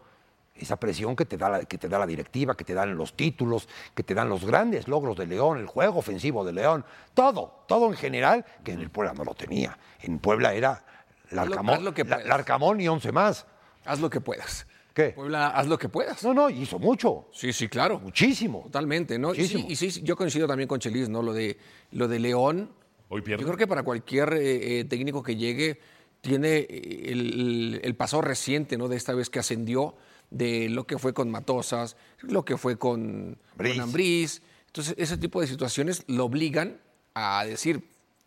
[0.54, 3.14] Esa presión que te, da la, que te da la directiva, que te dan los
[3.16, 7.64] títulos, que te dan los grandes logros de León, el juego ofensivo de León, todo,
[7.66, 9.78] todo en general, que en el Puebla no lo tenía.
[10.02, 10.84] En Puebla era
[11.30, 11.82] Larcamón,
[12.26, 13.46] Larcamón y once más.
[13.86, 14.66] Haz lo que puedas.
[14.94, 15.10] ¿Qué?
[15.10, 16.22] Puebla, haz lo que puedas.
[16.22, 17.28] No, no, hizo mucho.
[17.32, 17.98] Sí, sí, claro.
[18.00, 18.62] Muchísimo.
[18.64, 19.34] Totalmente, ¿no?
[19.34, 21.22] Y sí, y sí, yo coincido también con Chelis, ¿no?
[21.22, 21.56] Lo de,
[21.92, 22.70] lo de León.
[23.08, 23.42] Hoy pierde.
[23.42, 25.80] Yo creo que para cualquier eh, eh, técnico que llegue,
[26.20, 28.88] tiene eh, el, el, paso reciente, ¿no?
[28.88, 29.94] De esta vez que ascendió,
[30.30, 34.42] de lo que fue con Matosas, lo que fue con, con Ambriz.
[34.66, 36.80] Entonces, ese tipo de situaciones lo obligan
[37.14, 37.82] a decir,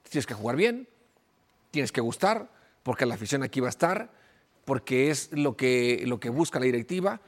[0.10, 0.88] tienes que jugar bien,
[1.72, 2.52] tienes que gustar,
[2.84, 4.12] porque la afición aquí va a estar
[4.66, 7.22] porque es lo que, lo que busca la directiva.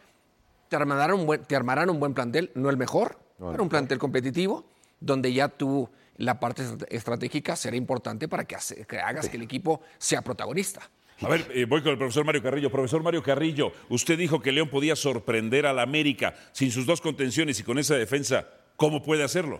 [0.69, 3.99] Te armarán, un buen, te armarán un buen plantel, no el mejor, pero un plantel
[3.99, 4.65] competitivo,
[4.99, 10.21] donde ya tú la parte estratégica será importante para que, hagas que el equipo sea
[10.21, 10.89] protagonista.
[11.21, 12.69] A ver, eh, voy con el profesor Mario Carrillo.
[12.69, 17.01] Profesor Mario Carrillo, usted dijo que León podía sorprender a la América sin sus dos
[17.01, 18.47] contenciones y con esa defensa.
[18.75, 19.59] ¿Cómo puede hacerlo?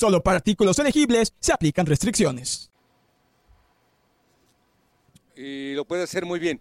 [0.00, 2.70] Solo para artículos elegibles se aplican restricciones.
[5.36, 6.58] Y lo puede hacer muy bien.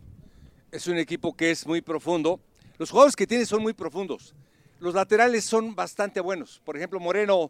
[0.73, 2.41] Es un equipo que es muy profundo.
[2.77, 4.35] Los jugadores que tiene son muy profundos.
[4.81, 6.61] Los laterales son bastante buenos.
[6.65, 7.49] Por ejemplo, Moreno,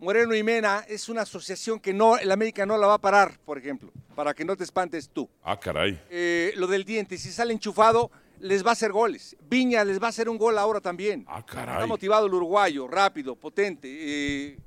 [0.00, 3.38] Moreno y Mena es una asociación que no, el América no la va a parar,
[3.44, 5.30] por ejemplo, para que no te espantes tú.
[5.44, 6.00] Ah, caray.
[6.10, 9.36] Eh, lo del diente, si sale enchufado, les va a hacer goles.
[9.48, 11.24] Viña les va a hacer un gol ahora también.
[11.28, 11.76] Ah, caray.
[11.76, 13.88] Está motivado el uruguayo, rápido, potente.
[13.88, 14.58] Eh,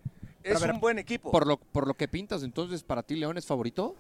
[0.44, 1.32] Es ver, un buen equipo.
[1.32, 3.96] Por lo, por lo que pintas, entonces, ¿para ti León es favorito?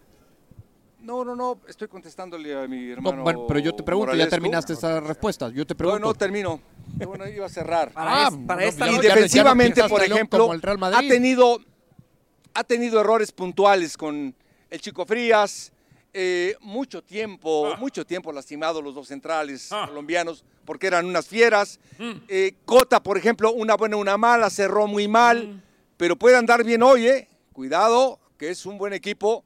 [1.01, 3.17] No, no, no, estoy contestándole a mi hermano.
[3.17, 5.49] No, bueno, pero yo te pregunto, ya terminaste esa respuesta.
[5.49, 5.99] Yo te No, pregunto.
[6.07, 6.61] no, termino.
[6.99, 7.91] Yo, Bueno, iba a cerrar.
[7.91, 10.97] Para es- para esta y no- defensivamente, por ejemplo, como el Real Madrid.
[11.09, 11.59] ha tenido,
[12.53, 14.35] ha tenido errores puntuales con
[14.69, 15.71] el Chico Frías.
[16.13, 21.79] eh, mucho tiempo, mucho tiempo lastimado los dos centrales colombianos porque eran unas fieras.
[22.27, 25.63] Eh, Cota, por ejemplo, una buena, una mala, cerró muy mal,
[26.01, 27.27] pero puede andar bien hoy, ¿eh?
[27.53, 29.45] Cuidado, que es un buen equipo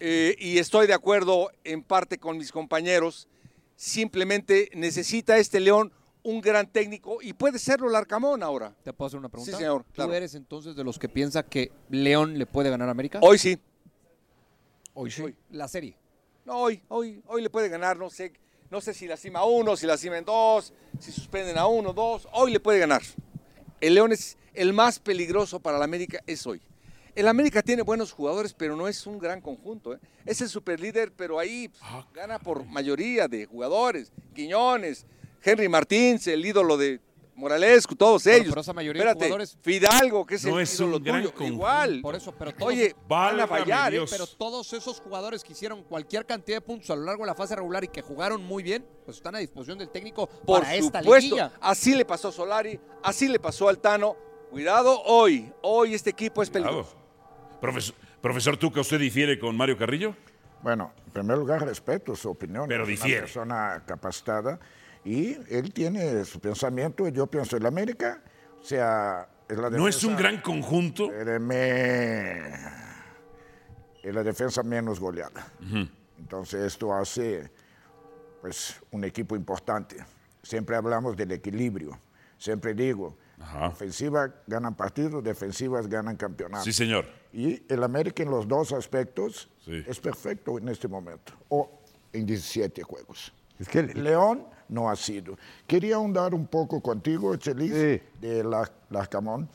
[0.00, 3.26] eh, y estoy de acuerdo en parte con mis compañeros.
[3.74, 5.90] Simplemente necesita este León
[6.22, 8.76] un gran técnico y puede serlo el Arcamón ahora.
[8.82, 9.50] ¿Te puedo hacer una pregunta?
[9.50, 10.12] Sí, señor, ¿Tú claro.
[10.12, 13.20] eres entonces de los que piensa que León le puede ganar a América?
[13.22, 13.58] Hoy sí.
[14.92, 15.34] Hoy sí.
[15.52, 15.96] La serie.
[16.44, 18.34] No, hoy, hoy, hoy le puede ganar, no sé,
[18.70, 21.66] no sé si la cima a uno, si la cima en dos, si suspenden a
[21.66, 23.00] uno, dos, hoy le puede ganar.
[23.80, 26.60] El León es el más peligroso para la América, es hoy.
[27.14, 29.94] El América tiene buenos jugadores, pero no es un gran conjunto.
[29.94, 29.98] ¿eh?
[30.26, 34.12] Es el superlíder, pero ahí Ah, gana por mayoría de jugadores.
[34.34, 35.06] Quiñones,
[35.42, 37.00] Henry Martins, el ídolo de
[37.36, 38.48] Moralescu, todos ellos.
[38.50, 41.52] pero esa mayoría de jugadores- Fidalgo, que es No el es un gran tuyo, conjunto.
[41.54, 42.00] igual.
[42.00, 44.04] Por eso, pero todos, Oye, van a fallar, ¿eh?
[44.08, 47.34] Pero todos esos jugadores que hicieron cualquier cantidad de puntos a lo largo de la
[47.34, 50.74] fase regular y que jugaron muy bien, pues están a disposición del técnico Por para
[50.76, 51.52] esta supuesto, liguilla.
[51.60, 54.16] así le pasó a Solari, así le pasó al Tano.
[54.50, 56.94] Cuidado hoy, hoy este equipo es peligroso.
[57.60, 60.14] Profesor, profesor Tuca, ¿usted difiere con Mario Carrillo?
[60.62, 62.66] Bueno, en primer lugar, respeto su opinión.
[62.68, 63.16] Pero es difiere.
[63.18, 64.60] una persona capacitada
[65.04, 67.06] y él tiene su pensamiento.
[67.08, 68.22] Yo pienso en la América,
[68.60, 71.04] o sea, es la ¿No es un defensa- gran conjunto?
[71.12, 72.52] Espéreme.
[74.02, 75.46] Es la defensa menos goleada.
[76.18, 77.50] Entonces esto hace
[78.40, 79.96] pues un equipo importante.
[80.42, 81.98] Siempre hablamos del equilibrio.
[82.36, 83.16] Siempre digo,
[83.62, 86.64] ofensiva ganan partidos, defensivas ganan campeonatos.
[86.64, 87.06] Sí, señor.
[87.32, 89.82] Y el América en los dos aspectos Sí.
[89.86, 91.80] es perfecto en este momento, o
[92.12, 93.32] en 17 juegos.
[93.58, 95.36] Es que León no ha sido.
[95.66, 99.48] Quería ahondar un poco contigo, Chelis, de la, Larcamón.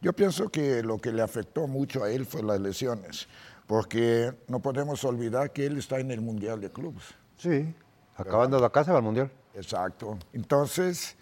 [0.00, 3.26] Yo pienso que lo que le afectó mucho a él fue las lesiones,
[3.66, 7.02] porque no podemos olvidar que él está en el Mundial de Clubes.
[7.36, 7.74] Sí,
[8.16, 9.30] acabando la casa va al Mundial.
[9.54, 10.18] Exacto.
[10.32, 11.16] Entonces,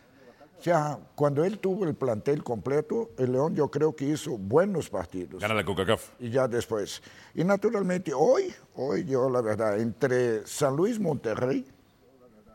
[0.58, 4.88] o sea, cuando él tuvo el plantel completo, el León yo creo que hizo buenos
[4.90, 5.40] partidos.
[5.40, 6.10] Gana la CONCACAF.
[6.18, 7.02] Y ya después.
[7.34, 11.66] Y naturalmente hoy, hoy yo la verdad, entre San Luis Monterrey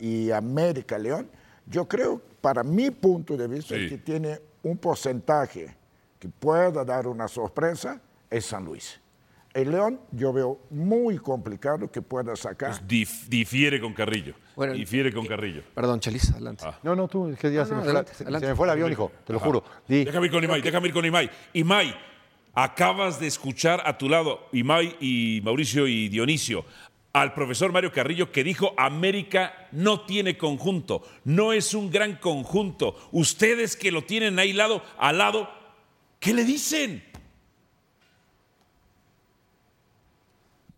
[0.01, 1.29] y América León,
[1.67, 3.87] yo creo, para mi punto de vista, Sí.
[3.87, 5.75] que tiene un porcentaje
[6.19, 8.99] que pueda dar una sorpresa, es San Luis.
[9.53, 12.71] El León yo veo muy complicado que pueda sacar.
[12.87, 14.33] Dif- difiere con Carrillo.
[14.55, 15.61] Bueno, difiere con Carrillo.
[15.75, 16.63] Perdón, Chelis, adelante.
[16.83, 18.45] No, no, tú, es que ya No, se, no, me fue la, adelante, se- adelante.
[18.47, 19.45] se me fue el avión, hijo, te lo Ajá.
[19.47, 19.63] juro.
[19.87, 21.29] Di, Déjame ir con Imai, déjame ir con Imai.
[21.53, 21.93] Imai,
[22.53, 26.65] acabas de escuchar a tu lado, Imai y Mauricio y Dionisio,
[27.13, 32.95] al profesor Mario Carrillo que dijo América no tiene conjunto, no es un gran conjunto.
[33.11, 35.49] Ustedes que lo tienen ahí lado, al lado,
[36.19, 37.03] ¿qué le dicen?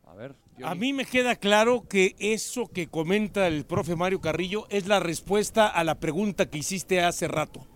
[0.07, 4.67] A ver, A mí me queda claro que eso que comenta el profe Mario Carrillo
[4.69, 7.67] es la respuesta a la pregunta que hiciste hace rato.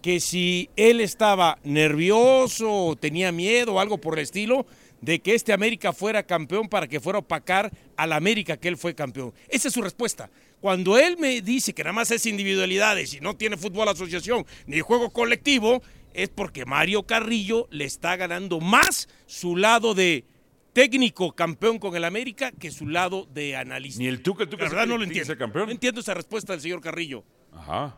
[0.00, 4.66] Que si él estaba nervioso o tenía miedo o algo por el estilo
[5.02, 8.76] de que este América fuera campeón para que fuera a opacar al América que él
[8.78, 9.34] fue campeón.
[9.48, 10.30] Esa es su respuesta.
[10.60, 14.80] Cuando él me dice que nada más es individualidades y no tiene fútbol asociación ni
[14.80, 15.82] juego colectivo,
[16.14, 20.24] es porque Mario Carrillo le está ganando más su lado de
[20.72, 23.98] técnico campeón con el América que su lado de analista.
[24.00, 25.26] Ni el Tuca, el Tuca La verdad no lo que entiendo.
[25.26, 25.66] ser campeón.
[25.66, 27.24] No entiendo esa respuesta del señor Carrillo.
[27.52, 27.96] Ajá.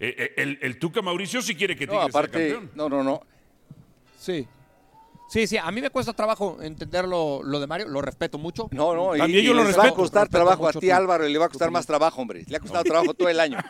[0.00, 2.70] Eh, eh, el, el Tuca Mauricio sí quiere que No, Tigres sea aparte, campeón.
[2.74, 3.20] no, no, no.
[4.18, 4.46] Sí.
[5.28, 8.68] Sí, sí, a mí me cuesta trabajo entender lo, lo de Mario, lo respeto mucho.
[8.72, 10.90] No, no, y, También y yo lo les va a costar Respeto trabajo a ti,
[10.90, 12.44] Álvaro, y le va a costar más trabajo, hombre.
[12.48, 13.58] Le ha costado trabajo todo el año.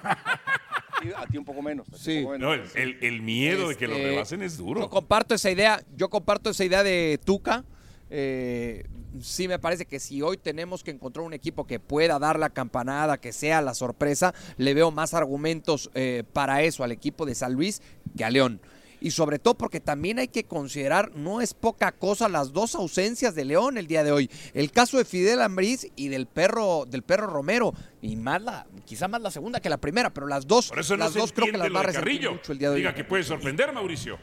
[1.01, 1.87] Y a ti un poco menos.
[1.89, 2.75] poco No, menos.
[2.75, 4.81] el, el- el miedo de que lo Este, rebasen es duro.
[4.81, 7.65] Yo comparto esa idea, yo comparto esa idea de Tuca.
[8.11, 8.85] Eh,
[9.21, 12.51] sí me parece que si hoy tenemos que encontrar un equipo que pueda dar la
[12.51, 17.37] campanada, que sea la sorpresa, le veo más argumentos eh, para eso al equipo de
[17.37, 17.81] San Luis
[18.17, 18.61] que a León.
[19.01, 23.35] Y sobre todo porque también hay que considerar, no es poca cosa, las dos ausencias
[23.35, 24.31] de León el día de hoy.
[24.55, 27.75] El caso de Fidel Ambriz y del perro, del perro Romero.
[28.01, 30.97] Y más la, quizá más la segunda que la primera, pero las dos, Por eso
[30.97, 32.81] no las dos creo que las va a mucho el día de hoy.
[32.81, 34.19] Diga que puede sorprender, Mauricio.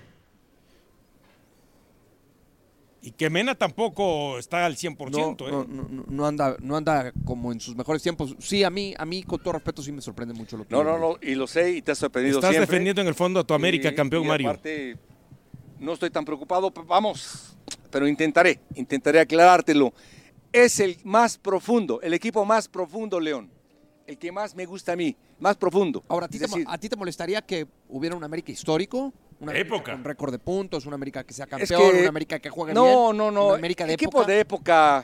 [3.08, 5.12] Y que Mena tampoco está al 100%.
[5.12, 5.52] no, ¿eh?
[5.52, 8.36] no, no, no- no anda, no anda como en sus mejores tiempos.
[8.40, 10.84] Sí, a mí, a mí con todo respeto sí me sorprende mucho lo que No,
[10.84, 12.66] no, no, y lo sé y te has sorprendido Estás siempre.
[12.66, 14.50] defendiendo en el fondo a tu América, Y- campeón y Mario.
[14.50, 14.98] aparte,
[15.80, 17.56] no estoy tan preocupado, vamos,
[17.92, 19.94] pero intentaré, intentaré aclarártelo.
[20.52, 23.52] Es el más profundo, el equipo más profundo, León.
[24.08, 26.04] El que más me gusta a mí, más profundo.
[26.08, 29.14] Ahora, ¿a ti, te, decir, a ti te molestaría que hubiera un América histórico?
[29.40, 29.92] Una América Época.
[29.94, 32.74] Con récord de puntos, una América que sea es campeón, que- una América que juegue
[32.74, 33.18] no, bien.
[33.18, 34.32] No, no, Una América de equipo época.
[34.32, 35.04] de época.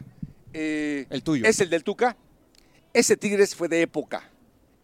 [0.53, 1.45] eh, El tuyo.
[1.45, 2.15] Es el del Tuca.
[2.93, 4.23] Ese Tigres fue de época.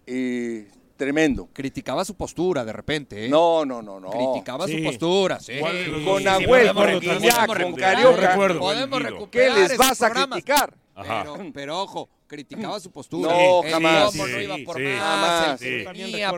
[0.05, 1.47] eh, tremendo.
[1.53, 3.29] Criticaba su postura de repente, ¿eh?
[3.29, 4.09] No, no, no, no.
[4.09, 4.77] Criticaba Sí.
[4.79, 5.59] su postura, sí.
[5.59, 7.93] Con podemos con Guiñac, podemos con recuperar.
[7.93, 8.57] Carioca.
[8.57, 10.73] Podemos recuperar ¿Qué les vas a criticar?
[10.95, 13.31] Pero, pero ojo, criticaba su postura.
[13.31, 14.05] No, El jamás.
[14.11, 15.51] cómo no Sí, iba por sí, más, jamás.
[15.51, 15.83] el que Sí.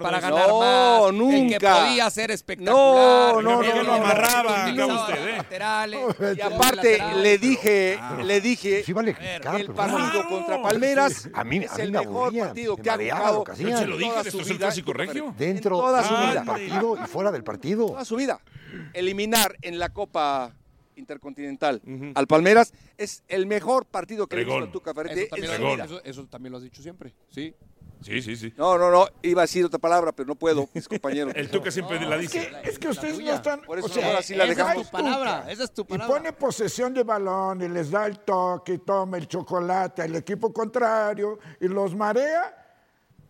[0.02, 0.60] para ganar eso.
[0.60, 1.80] más, No, el que nunca.
[1.86, 3.94] podía ser No, espectacular, no, el no, no, no.
[3.94, 5.32] amarraba, usted, ¿eh?
[5.38, 6.00] laterales,
[6.38, 10.30] Y aparte le dije, le dije Sí vale el partido claro.
[10.30, 12.94] contra Palmeras A mí- es a mí el me mejor aburría, partido me que ha
[13.18, 14.66] jugado en Se lo dije, toda esto su es el vida.
[14.68, 15.36] clásico regio.
[15.38, 16.34] Dentro toda sí, su vida.
[16.34, 17.86] del partido y fuera del partido.
[17.88, 18.40] Toda su vida.
[18.94, 20.54] Eliminar en la Copa
[21.00, 21.82] Intercontinental
[22.16, 25.62] al Palmeras es el mejor partido que le visto a Tuca Ferretti Eso en también,
[25.62, 25.86] lo, vida.
[25.86, 27.54] eso, eso también lo has dicho siempre, sí.
[28.02, 28.54] Sí, sí, sí.
[28.56, 31.34] No, no, no, iba a decir otra palabra, pero no puedo, mis compañeros.
[31.36, 32.52] El Tuca siempre la Es que, dice.
[32.64, 33.62] es que ustedes no están.
[33.64, 34.84] Por eso o sea, mejor así la esa dejamos.
[34.84, 38.20] es tu palabra, esa es tu Y pone posesión de balón y les da el
[38.20, 42.56] toque y toma el chocolate al equipo contrario y los marea.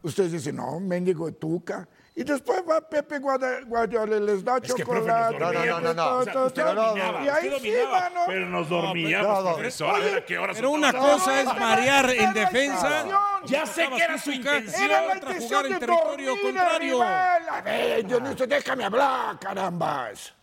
[0.03, 1.87] Ustedes dicen, no, mendigo Tuca.
[2.19, 5.39] Y después va Pepe Guardiola y les da Es que, profe, nos chocolate.
[5.39, 8.21] dormía, No, no, no, no, usted dominaba, Y ahí usted sí, mano.
[8.27, 9.43] pero nos dormíamos,
[9.79, 9.87] no.
[9.89, 13.05] A ver a qué hora Pero una cosa es marear en defensa.
[13.45, 14.83] Ya sé que era su intención.
[14.83, 17.01] Era la intención jugar en de territorio contrario.
[17.03, 20.33] A ver, Dionisio, déjame hablar, carambas.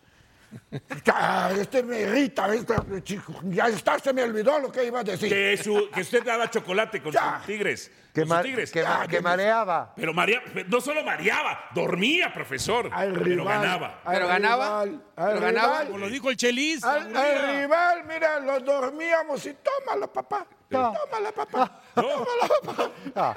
[1.59, 3.33] Este me irrita, este, chico.
[3.43, 5.29] ya está, se me olvidó lo que iba a decir.
[5.29, 7.35] Que, su- que usted daba chocolate con Ya.
[7.37, 7.91] sus tigres.
[8.17, 8.71] Que, con sus ma- tigres.
[8.71, 9.93] que ma- Ya, que mareaba.
[9.95, 12.89] Pero María, no solo mareaba, dormía, profesor.
[12.91, 14.01] Al pero rival, ganaba.
[14.03, 15.67] al Pero ganaba, rival, pero ganaba.
[15.73, 15.85] rival.
[15.87, 16.83] Como lo dijo el Chelis.
[16.83, 20.45] Al, al rival, mira, los dormíamos y tómala, papá.
[20.69, 21.81] Tómala, papá.
[21.93, 22.91] Tómala, papá.
[23.15, 23.35] Ah,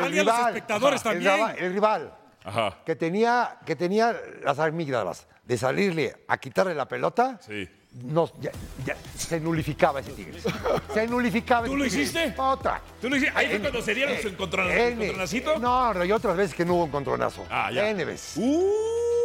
[0.00, 1.34] valía a los espectadores el también.
[1.34, 2.74] rival- El rival Ajá.
[2.84, 7.68] que tenía, que tenía las amígdalas de salirle a quitarle la pelota, Sí.
[8.04, 8.52] No, ya-
[8.84, 10.38] ya se nulificaba ese tigre.
[10.92, 12.02] Se nulificaba ¿Tú lo tigre.
[12.02, 12.34] hiciste?
[12.36, 12.80] Otra.
[13.00, 13.32] ¿Tú lo hiciste?
[13.36, 15.58] ¿Ahí fue cuando se dieron eh, su encontrona- N- encontronacito?
[15.58, 17.44] No, no, y otras veces que no hubo encontronazo.
[17.50, 17.88] Ah, ya.
[17.88, 18.34] N veces.
[18.36, 18.70] Uh,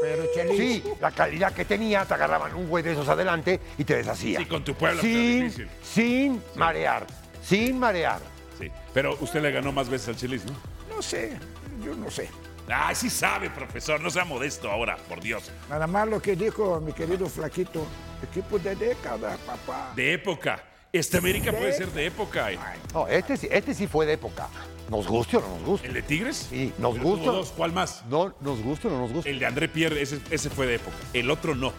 [0.01, 3.83] Pero, Chelis, Sí, la calidad que tenía, te agarraban un güey de esos adelante y
[3.83, 4.39] te deshacía.
[4.39, 5.69] Sí, con tu Puebla fue Sin, difícil.
[5.83, 7.05] sin marear,
[7.43, 8.19] sin marear.
[8.57, 8.67] sí.
[8.93, 10.53] Pero usted le ganó más veces al Chelis, ¿no?
[10.95, 11.37] no sé,
[11.85, 12.29] yo no sé.
[12.67, 13.99] Ay, sí sabe, profesor.
[14.01, 15.51] No sea modesto ahora, por Dios.
[15.69, 17.85] Nada más lo que dijo mi querido Flaquito.
[18.23, 19.93] Equipo de década, papá.
[19.95, 20.63] De época.
[20.93, 22.49] Este América puede ser de época.
[22.93, 24.49] No, este, sí- este sí fue de época.
[24.89, 25.87] Nos guste o no nos guste.
[25.87, 26.47] ¿El de Tigres?
[26.49, 27.31] Sí, nos Pero tuvo gusta.
[27.31, 28.03] dos, ¿Cuál más?
[28.09, 29.29] No, nos gusta o no nos gusta.
[29.29, 30.95] El de André Pierre, ese, ese fue de época.
[31.13, 31.71] El otro no.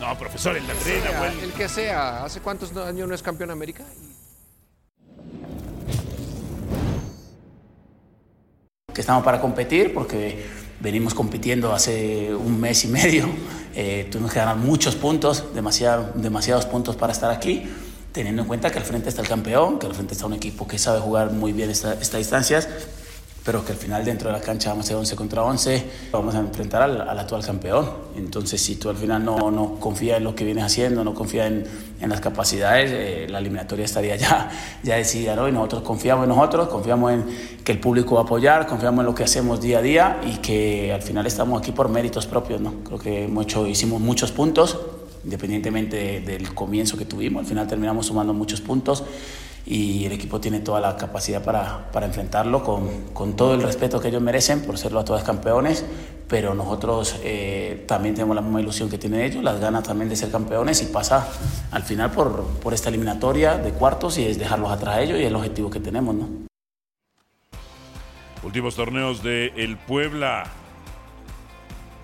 [0.00, 1.40] No, profesor, el de André Sea, Nahuel.
[1.40, 3.84] el que sea, ¿hace cuántos años no es campeón América?
[8.92, 10.46] que estamos para competir porque
[10.78, 13.28] venimos compitiendo hace un mes y medio.
[13.76, 17.64] Eh, tuvimos que ganar muchos puntos, demasiado, demasiados puntos para estar aquí,
[18.12, 20.66] teniendo en cuenta que al frente está el campeón, que al frente está un equipo
[20.68, 22.68] que sabe jugar muy bien esta- estas distancias,
[23.44, 26.34] pero que al final dentro de la cancha vamos a ser 11 contra 11, vamos
[26.34, 27.90] a enfrentar al, al actual campeón.
[28.16, 31.48] Entonces, si tú al final no, no confías en lo que vienes haciendo, no confías
[31.48, 31.64] en,
[32.00, 34.50] en las capacidades, eh, la eliminatoria estaría ya,
[34.82, 35.46] ya decidida, ¿no?
[35.46, 37.24] Y nosotros confiamos en nosotros, confiamos en
[37.62, 40.36] que el público va a apoyar, confiamos en lo que hacemos día a día y
[40.38, 42.82] que al final estamos aquí por méritos propios, ¿no?
[42.84, 44.78] Creo que hemos hecho, hicimos muchos puntos,
[45.22, 49.04] independientemente de- del comienzo que tuvimos, al final terminamos sumando muchos puntos
[49.66, 54.00] y el equipo tiene toda la capacidad para, para enfrentarlo con, con todo el respeto
[54.00, 55.84] que ellos merecen por serlo a todos campeones,
[56.28, 60.16] pero nosotros eh, también tenemos la misma ilusión que tienen ellos, las ganas también de
[60.16, 61.26] ser campeones y pasa
[61.70, 65.22] al final por, por esta eliminatoria de cuartos y es dejarlos atrás a ellos y
[65.22, 66.28] es el objetivo que tenemos, ¿no?
[68.42, 70.44] Últimos torneos de el Puebla.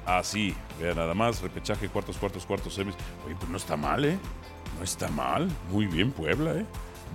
[0.07, 2.95] Así, vea nada más, repechaje, cuartos, cuartos, cuartos, semis.
[3.27, 4.19] Oye, pues no está mal, ¿eh?
[4.79, 5.49] No está mal.
[5.71, 6.65] Muy bien Puebla, ¿eh?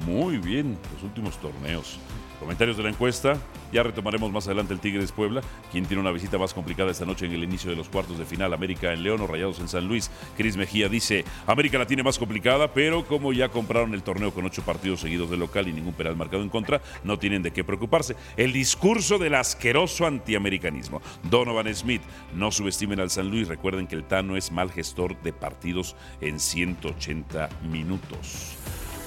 [0.06, 2.00] Muy bien los últimos torneos.
[2.40, 3.38] Comentarios de la encuesta.
[3.72, 5.42] Ya retomaremos más adelante el Tigres Puebla.
[5.72, 8.26] Quien tiene una visita más complicada esta noche en el inicio de los cuartos de
[8.26, 8.54] final?
[8.54, 10.12] América en León o Rayados en San Luis.
[10.38, 14.46] Cris Mejía dice: América la tiene más complicada, pero como ya compraron el torneo con
[14.46, 17.64] ocho partidos seguidos de local y ningún penal marcado en contra, no tienen de qué
[17.64, 18.16] preocuparse.
[18.38, 21.02] El discurso del asqueroso antiamericanismo.
[21.24, 22.02] Donovan Smith:
[22.34, 23.48] No subestimen al San Luis.
[23.48, 28.58] Recuerden que el Tano es mal gestor de partidos en 180 minutos.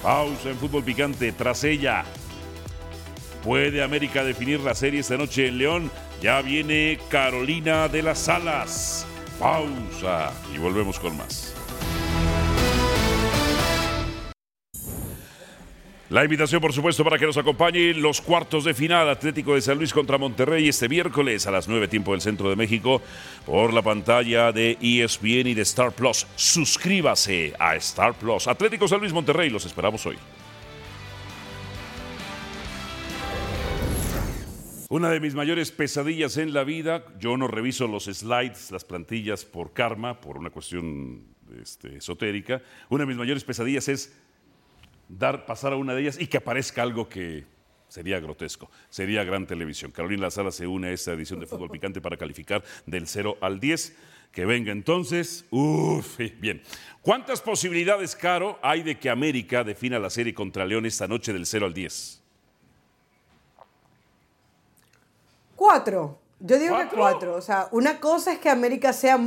[0.01, 1.31] Pausa en fútbol picante.
[1.31, 2.05] Tras ella,
[3.43, 5.91] ¿puede América definir la serie esta noche en León?
[6.21, 9.05] Ya viene Carolina de las Alas.
[9.39, 11.58] Pausa y volvemos con más.
[16.09, 19.77] La invitación, por supuesto, para que nos acompañen los cuartos de final Atlético de San
[19.77, 22.99] Luis contra Monterrey este miércoles a las 9 tiempo del Centro de México
[23.45, 26.25] por la pantalla de ESPN y de Star Plus.
[26.35, 28.47] Suscríbase a Star Plus.
[28.47, 30.17] Atlético San Luis Monterrey, los esperamos hoy.
[34.89, 39.45] Una de mis mayores pesadillas en la vida, yo no reviso los slides, las plantillas
[39.45, 41.27] por karma, por una cuestión
[41.61, 42.63] este, esotérica.
[42.89, 44.11] Una de mis mayores pesadillas es
[45.09, 47.43] dar, pasar a una de ellas y que aparezca algo que
[47.89, 49.91] sería grotesco, sería gran televisión.
[49.91, 53.59] Carolina Lazara se une a esta edición de Fútbol Picante para calificar del 0 al
[53.59, 53.95] 10.
[54.31, 55.45] Que venga entonces.
[55.49, 56.61] Uf, bien.
[57.01, 61.47] ¿Cuántas posibilidades, Caro, hay de que América defina la serie contra León esta noche del
[61.47, 62.21] 0 al 10?
[65.55, 66.19] Cuatro.
[66.39, 67.35] Yo digo que cuatro.
[67.35, 69.19] O sea, una cosa es que América sea.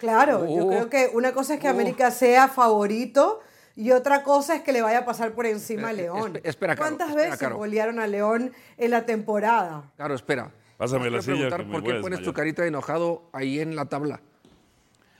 [0.00, 0.68] claro, yo oh.
[0.68, 1.70] creo que una cosa es que Oh.
[1.70, 3.40] América sea favorito
[3.76, 6.34] y otra cosa es que le vaya a pasar por encima a Eh, eh, León.
[6.34, 7.56] espe- espera, Caro, ¿Cuántas espera, veces Caro.
[7.58, 9.92] golearon a León en la temporada?
[9.96, 10.50] Claro, espera.
[10.78, 13.86] Pásame la silla, que me ¿Por qué pones tu carita de enojado ahí en la
[13.86, 14.20] tabla?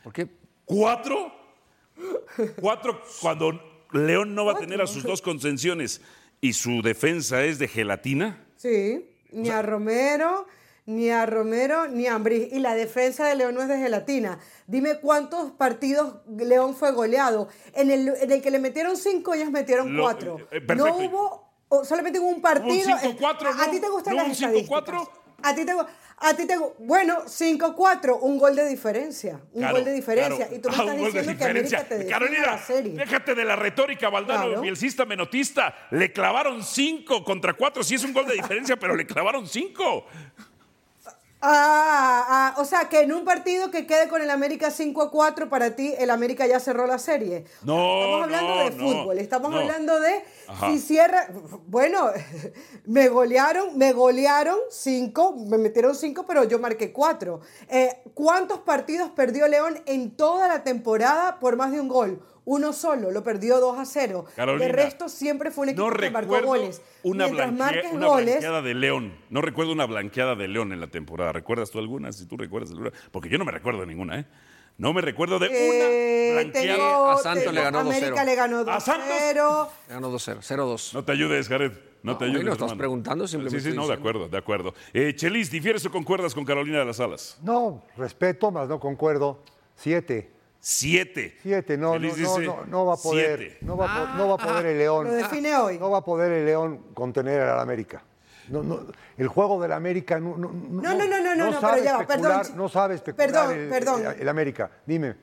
[0.03, 0.29] ¿Por qué?
[0.65, 1.33] ¿Cuatro?
[2.61, 3.53] Cuatro cuando
[3.93, 6.01] León no va a tener a sus dos contenciones
[6.41, 8.45] y su defensa es de gelatina.
[8.57, 10.47] Sí, ni a Romero,
[10.87, 12.49] ni a Romero, ni a Ambriz.
[12.53, 14.39] Y la defensa de León no es de gelatina.
[14.67, 17.49] Dime cuántos partidos León fue goleado.
[17.75, 20.37] En el, en el que le metieron cinco, ellos metieron Lo- cuatro.
[20.51, 20.75] eh, perfecto.
[20.87, 22.89] no hubo, o solamente hubo un partido.
[22.97, 24.85] ¿Hubo un 5-4, a, ti te gustan ¿No las un estadísticas.
[24.85, 25.09] 5-4?
[25.43, 25.73] A ti te
[26.19, 29.39] a ti te bueno, 5-4, un gol de diferencia.
[29.53, 30.47] Un Claro, gol de diferencia.
[30.49, 30.55] claro.
[30.57, 32.93] Y tú me Ah, estás diciendo que América te Carolina, la serie.
[32.93, 34.61] déjate de la retórica, Valdano, Claro.
[34.63, 35.75] bielcista, menotista.
[35.91, 37.83] Le clavaron cinco contra cuatro.
[37.85, 40.07] Sí es un gol de diferencia, pero le clavaron cinco.
[41.49, 45.11] Ah, ah, o sea, que en un partido que quede con el América 5 a
[45.13, 47.45] 4, para ti el América ya cerró la serie.
[47.63, 49.59] No, Estamos hablando no, de no, fútbol, estamos no.
[49.59, 50.71] hablando de Ajá.
[50.73, 51.29] si cierra.
[51.69, 52.11] Bueno,
[52.85, 57.41] me golearon, me golearon 5, me metieron 5, pero yo marqué 4.
[58.15, 62.23] ¿Cuántos partidos perdió León en toda la temporada por más de un gol?
[62.47, 64.25] Uno solo, lo perdió 2 a 0.
[64.37, 66.81] Carolina, de resto, siempre fue un equipo No que marcó goles.
[67.03, 69.15] una, Mientras blanquea- una goles, blanqueada de León.
[69.31, 71.33] No recuerdo una blanqueada de León en la temporada.
[71.33, 72.13] ¿Recuerdas tú alguna?
[72.13, 72.93] Si tú recuerdas alguna.
[73.11, 74.27] Porque yo no me recuerdo de ninguna, ¿eh?
[74.79, 76.77] No me recuerdo de Eh, una blanqueada.
[76.77, 77.97] tengo- A Santos le ganó 2-0.
[78.07, 79.69] América le ganó 2-0.
[79.89, 80.95] Ganó 2-0, 0-2.
[80.95, 81.73] No te ayudes, Jared.
[82.05, 82.45] No, te No, ayudes.
[82.47, 82.79] no, estás hermano.
[82.79, 84.01] preguntando, simplemente Sí, sí, no, de diciendo.
[84.11, 84.75] acuerdo, de acuerdo.
[84.93, 87.39] Eh, Chelis, ¿difieres o concuerdas con Carolina de las Alas?
[87.43, 89.43] No, respeto, más no concuerdo.
[89.75, 90.31] Siete.
[90.69, 91.39] Siete.
[91.45, 93.39] Siete, no, no, no, dice no, no va a poder.
[93.39, 93.59] siete.
[93.61, 95.07] No va, no va a poder el León.
[95.07, 95.79] Lo define hoy.
[95.79, 98.03] No va a poder el León contener al América.
[98.49, 98.81] No, no,
[99.17, 101.97] el juego del América no, no, No, no, no, no, no, no, sabe pero ya
[101.97, 102.57] va, especular, perdón.
[102.57, 104.07] no sabe especular Perdón, el, perdón.
[104.07, 104.71] el- el América.
[104.85, 105.15] Dime.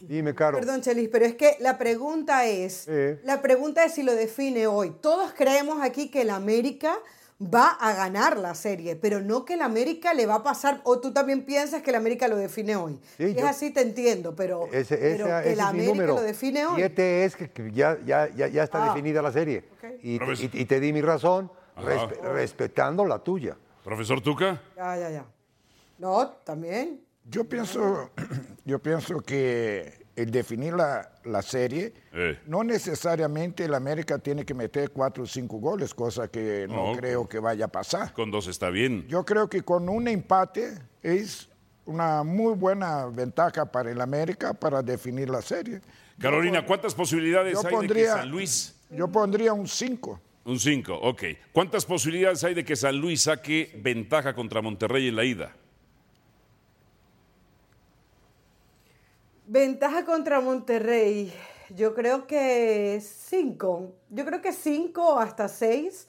[0.00, 0.58] Dime, Caro.
[0.58, 3.20] Perdón, Chelis, pero es que la pregunta es, Eh.
[3.24, 4.90] la pregunta es si lo define hoy.
[5.00, 6.98] Todos creemos aquí que el América
[7.42, 11.00] va a ganar la serie, pero no que el América le va a pasar, o
[11.00, 13.00] tú también piensas que el América lo define hoy.
[13.16, 16.14] Sí, es yo- así, te entiendo, pero, Ese, pero ese- que ese el América número.
[16.16, 16.76] lo define hoy.
[16.76, 18.88] Siete es que, ya, ya, ya, ya está Ah.
[18.94, 19.64] definida la serie.
[20.02, 20.50] Y, Profesor.
[20.54, 21.50] y- y te di mi razón,
[22.22, 23.56] respetando la tuya.
[23.84, 24.60] Profesor Tuca.
[24.76, 25.24] Ya, ya, ya.
[25.98, 27.00] No, también.
[27.24, 28.10] Yo pienso,
[28.64, 32.38] yo pienso que el definir la, la serie, Eh.
[32.46, 36.96] no necesariamente el América tiene que meter cuatro o cinco goles, cosa que no, No,
[36.98, 38.12] creo que vaya a pasar.
[38.12, 39.06] Con dos está bien.
[39.08, 41.48] Yo creo que con un empate es
[41.86, 45.80] una muy buena ventaja para el América para definir la serie.
[46.18, 48.76] Carolina, ¿cuántas posibilidades Yo hay de que pondría, San Luis...
[48.90, 50.20] yo pondría un 5.
[50.44, 51.22] Un 5, ok.
[51.52, 55.54] ¿Cuántas posibilidades hay de que San Luis saque ventaja contra Monterrey en la ida?
[59.52, 61.32] Ventaja contra Monterrey.
[61.70, 63.96] Yo creo que cinco.
[64.08, 66.06] Yo creo que cinco hasta seis.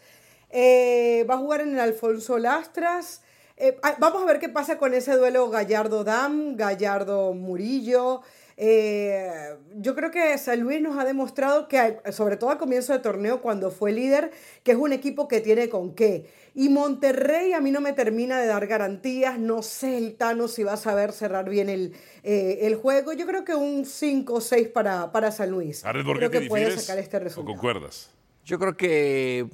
[0.51, 3.23] Eh, va a jugar en el Alfonso Lastras.
[3.57, 8.21] Eh, ah, vamos a ver qué pasa con ese duelo Gallardo-Dam, Gallardo-Murillo.
[8.63, 12.99] Eh, yo creo que San Luis nos ha demostrado que, sobre todo al comienzo de
[12.99, 14.29] torneo, cuando fue líder,
[14.61, 16.29] que es un equipo que tiene con qué.
[16.53, 19.39] Y Monterrey a mí no me termina de dar garantías.
[19.39, 23.13] No sé el Tano si va a saber cerrar bien el, eh, el juego.
[23.13, 25.81] Yo creo que un 5 o 6 para, para San Luis.
[25.81, 27.55] Jared, ¿por creo qué te que puede sacar este o resultado.
[27.55, 28.11] concuerdas?
[28.45, 29.47] Yo creo que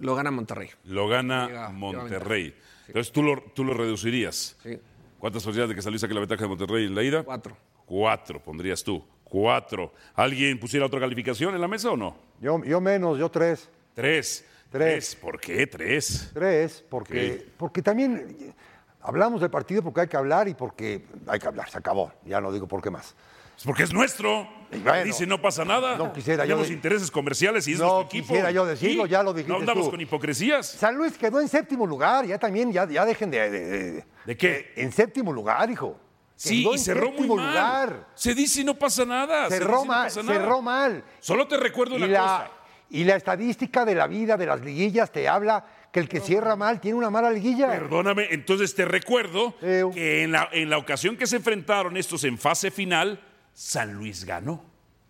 [0.00, 0.70] lo gana Monterrey.
[0.84, 2.54] Lo gana Llega- Monterrey.
[2.88, 4.56] Entonces tú lo, tú lo reducirías.
[4.64, 4.80] Sí.
[5.20, 7.22] ¿Cuántas posibilidades de que San Luis saque la ventaja de Monterrey en la ida?
[7.22, 7.56] Cuatro.
[7.86, 9.02] Cuatro, pondrías tú.
[9.24, 9.92] Cuatro.
[10.14, 12.16] ¿Alguien pusiera otra calificación en la mesa o no?
[12.40, 13.68] Yo, yo menos, yo tres.
[13.94, 14.44] Tres.
[14.70, 15.14] Tres.
[15.16, 16.30] ¿Por qué tres?
[16.34, 18.54] Tres, porque, porque también
[19.00, 22.12] Hablamos del partido porque hay que hablar y porque hay que hablar, se acabó.
[22.24, 23.14] Ya no digo por qué más.
[23.56, 24.48] Es porque es nuestro.
[24.82, 25.96] bueno, Dice, no pasa nada.
[25.96, 28.26] no quisiera yo Tenemos de- intereses comerciales y es No nuestro equipo.
[28.26, 29.90] quisiera yo decirlo, ya lo dijiste No andamos tú.
[29.92, 30.66] con hipocresías.
[30.66, 34.72] San Luis quedó en séptimo lugar, ya también, ya, ya dejen de, de, ¿De qué?
[34.74, 35.96] En séptimo lugar, hijo.
[36.36, 37.46] Sí, y cerró muy mal.
[37.48, 38.06] lugar.
[38.14, 39.48] Se dice y no pasa nada.
[39.48, 40.22] Cerró no mal, nada.
[40.38, 41.02] cerró mal.
[41.20, 42.50] Solo te recuerdo una la, cosa.
[42.90, 46.54] y la estadística de la vida, de las liguillas, te habla que el que cierra
[46.54, 47.68] mal tiene una mala liguilla.
[47.68, 52.36] Perdóname, entonces te recuerdo que en la, en la ocasión que se enfrentaron estos en
[52.36, 53.18] fase final,
[53.54, 54.62] San Luis ganó.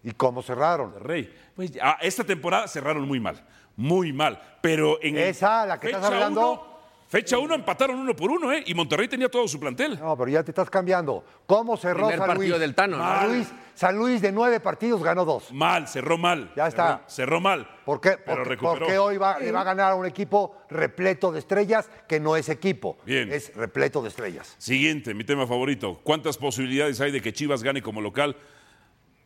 [0.05, 0.95] ¿Y cómo cerraron?
[1.01, 1.35] Rey.
[1.57, 4.41] Pues, ah, esta temporada cerraron muy mal, muy mal.
[4.61, 6.53] Pero en Esa, la que estás hablando.
[6.53, 6.76] uno-
[7.09, 8.63] fecha uno empataron uno por uno, ¿eh?
[8.67, 9.99] Y Monterrey tenía todo su plantel.
[9.99, 11.25] No, pero ya te estás cambiando.
[11.47, 12.61] ¿Cómo cerró Primer San partido Luis?
[12.61, 13.05] del Tano, ¿no?
[13.05, 15.53] San Luis, San Luis de nueve partidos ganó dos.
[15.53, 16.53] Mal, cerró mal.
[16.57, 17.03] Ya está.
[17.07, 17.69] Cerró, cerró mal.
[17.85, 18.11] ¿Por qué?
[18.19, 18.79] Pero Porque, recuperó.
[18.87, 22.37] porque hoy va, le va a ganar a un equipo repleto de estrellas que no
[22.37, 22.99] es equipo.
[23.05, 23.33] Bien.
[23.33, 24.55] Es repleto de estrellas.
[24.59, 26.01] Siguiente, mi tema favorito.
[26.03, 28.37] ¿Cuántas posibilidades hay de que Chivas gane como local?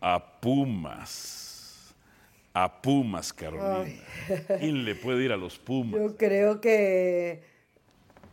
[0.03, 1.95] A Pumas.
[2.53, 3.85] A Pumas, Carolina.
[4.59, 6.01] ¿Quién le puede ir a los Pumas?
[6.01, 7.49] Yo creo que.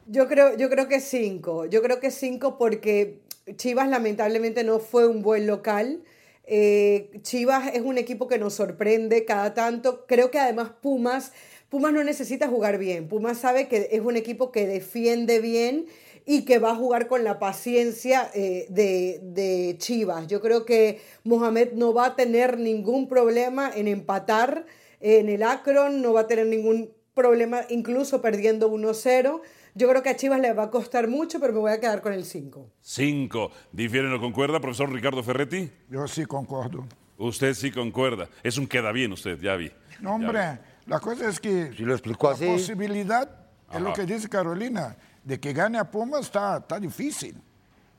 [0.10, 1.66] Yo creo, yo creo que cinco.
[1.66, 3.20] Yo creo que cinco porque
[3.58, 6.02] Chivas lamentablemente no fue un buen local.
[6.46, 10.06] Eh, Chivas es un equipo que nos sorprende cada tanto.
[10.08, 11.34] Creo que además Pumas,
[11.68, 13.10] Pumas no necesita jugar bien.
[13.10, 15.88] Pumas sabe que es un equipo que defiende bien
[16.26, 20.28] y que va a jugar con la paciencia eh, de, de Chivas.
[20.28, 24.66] Yo creo que Mohamed no va a tener ningún problema en empatar
[25.02, 29.42] en el Akron, no va a tener ningún problema incluso perdiendo 1-0.
[29.78, 32.02] Yo creo que a Chivas le va a costar mucho, pero me voy a quedar
[32.02, 32.68] con el 5.
[32.82, 33.52] Cinco.
[33.72, 35.72] ¿Difieren o concuerda, profesor Ricardo Ferretti?
[35.88, 36.88] Yo sí concordo.
[37.20, 38.28] Usted sí concuerda.
[38.42, 39.72] Es un queda bien usted, ya vi.
[40.02, 42.46] No, hombre, la cosa es que Si lo explicó la así.
[42.48, 43.30] posibilidad,
[43.72, 43.96] es lo Ajá.
[44.02, 47.40] que dice Carolina, de que gane a Pumas está, está difícil.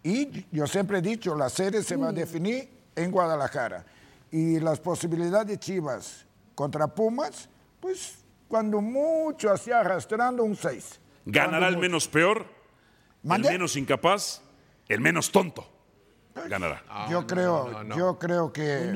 [0.03, 3.85] Y yo siempre he dicho, la serie se va a definir en Guadalajara.
[4.33, 6.27] Y las posibilidades de Chivas
[6.57, 7.49] contra Pumas,
[7.81, 8.19] pues
[8.49, 11.01] cuando mucho, así arrastrando un 6.
[11.31, 12.47] ¿Ganará el menos peor?
[13.23, 13.49] ¿Mande?
[13.49, 14.43] ¿El menos incapaz?
[14.89, 15.75] ¿El menos tonto?
[16.49, 16.85] Ganará.
[17.11, 18.93] yo creo, yo creo que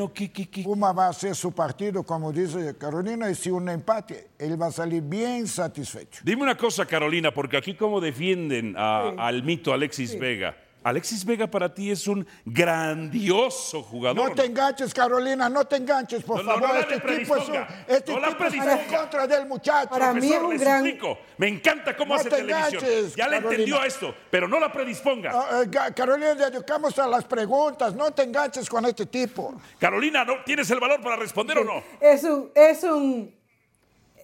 [0.63, 4.67] Puma va a hacer su partido, como dice Carolina, y si un empate, él va
[4.69, 6.21] a salir bien satisfecho.
[6.25, 10.57] Dime una cosa, Carolina, porque aquí cómo defienden a- al mito Alexis Vega.
[10.85, 14.29] Alexis Vega para ti es un grandioso jugador.
[14.31, 16.69] No te enganches, Carolina, no te enganches, por No, favor.
[16.69, 17.55] no este tipo es, un,
[17.87, 18.99] este tipo es en predisponga.
[18.99, 19.91] contra del muchacho.
[19.91, 21.19] Para mí es Profesor, un le gran- suplico.
[21.39, 22.85] Me encanta cómo No hace te televisión.
[22.85, 23.51] enganches, ya le Carolina.
[23.51, 25.31] entendió a esto, pero no la predisponga.
[25.35, 29.55] Ah, eh, Carolina, dedicamos a las preguntas, no te enganches con este tipo.
[29.79, 31.83] Carolina, ¿no tienes el valor para responder o no?
[32.01, 33.42] Es un, es un.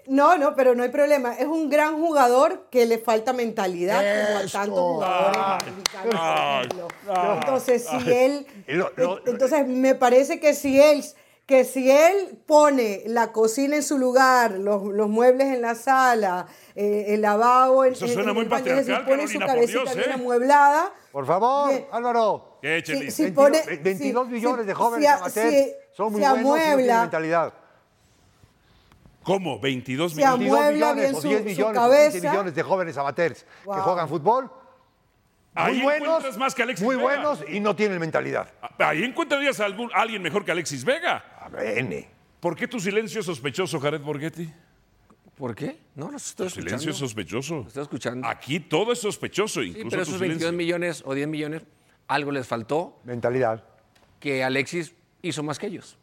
[0.09, 1.35] No, no, pero no hay problema.
[1.35, 7.17] Es un gran jugador que le falta mentalidad, como a tantos jugadores Ay, mexicanos, por
[7.19, 8.13] ay, Entonces, si ay.
[8.13, 8.47] él.
[8.79, 11.05] Lo- lo- entonces, me parece que si él.
[11.47, 16.47] Que si él pone la cocina en su lugar, los, los muebles en la sala,
[16.77, 19.81] eh, el lavabo en, Eso en- suena en muy el patriarcal, pone su por cabecita
[19.85, 20.13] Dios, bien ¿eh?
[20.13, 21.71] amueblada, Por favor.
[21.91, 22.59] Álvaro.
[22.61, 25.73] ¿Qué, Si- si 22, pone- 22 si- millones si- de jóvenes si a- amateurs si-
[25.97, 27.53] son muy si buenos y no tienen amuebla- mentalidad.
[29.29, 29.61] ¿Cómo?
[29.61, 30.49] ¿22 Si millones?
[30.49, 32.31] amuebla 22 millones bien o su- 10 su millones o 15 cabeza.
[32.31, 34.51] millones de jóvenes amateurs que juegan fútbol.
[35.55, 37.07] Ahí muy buenos, más que Alexis muy Vega.
[37.09, 38.53] buenos y no tienen mentalidad.
[38.79, 41.25] Ahí encontrarías a algún, alguien mejor que Alexis Vega.
[41.41, 42.07] A ver.
[42.41, 44.49] ¿Por qué tu silencio es sospechoso, Jared Borghetti?
[45.37, 45.79] ¿Por qué?
[45.97, 46.91] No, los estoy Tu silencio escuchando.
[46.93, 47.55] es sospechoso.
[47.59, 48.27] Los estoy escuchando.
[48.29, 50.47] Aquí todo es sospechoso, Sí, incluso pero tu esos silencio.
[50.49, 51.63] 22 millones o 10 millones,
[52.07, 53.65] algo les faltó Mentalidad.
[54.21, 55.97] que Alexis hizo más que ellos.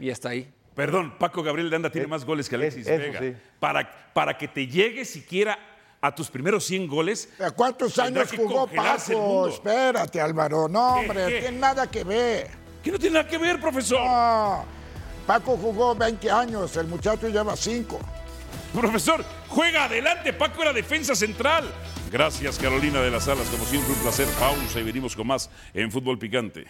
[0.00, 0.52] Y está ahí.
[0.78, 3.18] Perdón, Paco Gabriel de Anda tiene más goles que Alexis eso Vega.
[3.18, 3.34] sí.
[3.58, 5.58] Para, para que te llegue siquiera
[6.00, 7.28] a tus primeros 100 goles.
[7.40, 9.48] ¿A ¿Cuántos años jugó Paco?
[9.48, 10.68] Espérate, Álvaro.
[10.68, 11.40] No, ¿Qué, hombre, qué?
[11.40, 12.50] tiene nada que ver.
[12.80, 14.00] ¿Qué no tiene nada que ver, profesor?
[14.00, 14.64] No,
[15.26, 17.98] Paco jugó 20 años, el muchacho lleva 5.
[18.72, 20.32] Profesor, juega adelante.
[20.32, 21.68] Paco era defensa central.
[22.12, 23.48] Gracias, Carolina de las Alas.
[23.48, 24.28] Como siempre, un placer.
[24.38, 26.66] Pausa y venimos con más en Fútbol Picante.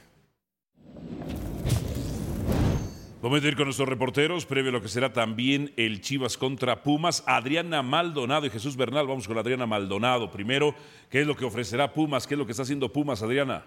[3.20, 6.84] Vamos a ir con nuestros reporteros, previo a lo que será también el Chivas contra
[6.84, 7.24] Pumas.
[7.26, 9.08] Adriana Maldonado y Jesús Bernal.
[9.08, 10.30] Vamos con Adriana Maldonado.
[10.30, 10.72] Primero,
[11.10, 12.28] ¿qué es lo que ofrecerá Pumas?
[12.28, 13.66] ¿Qué es lo que está haciendo Pumas, Adriana?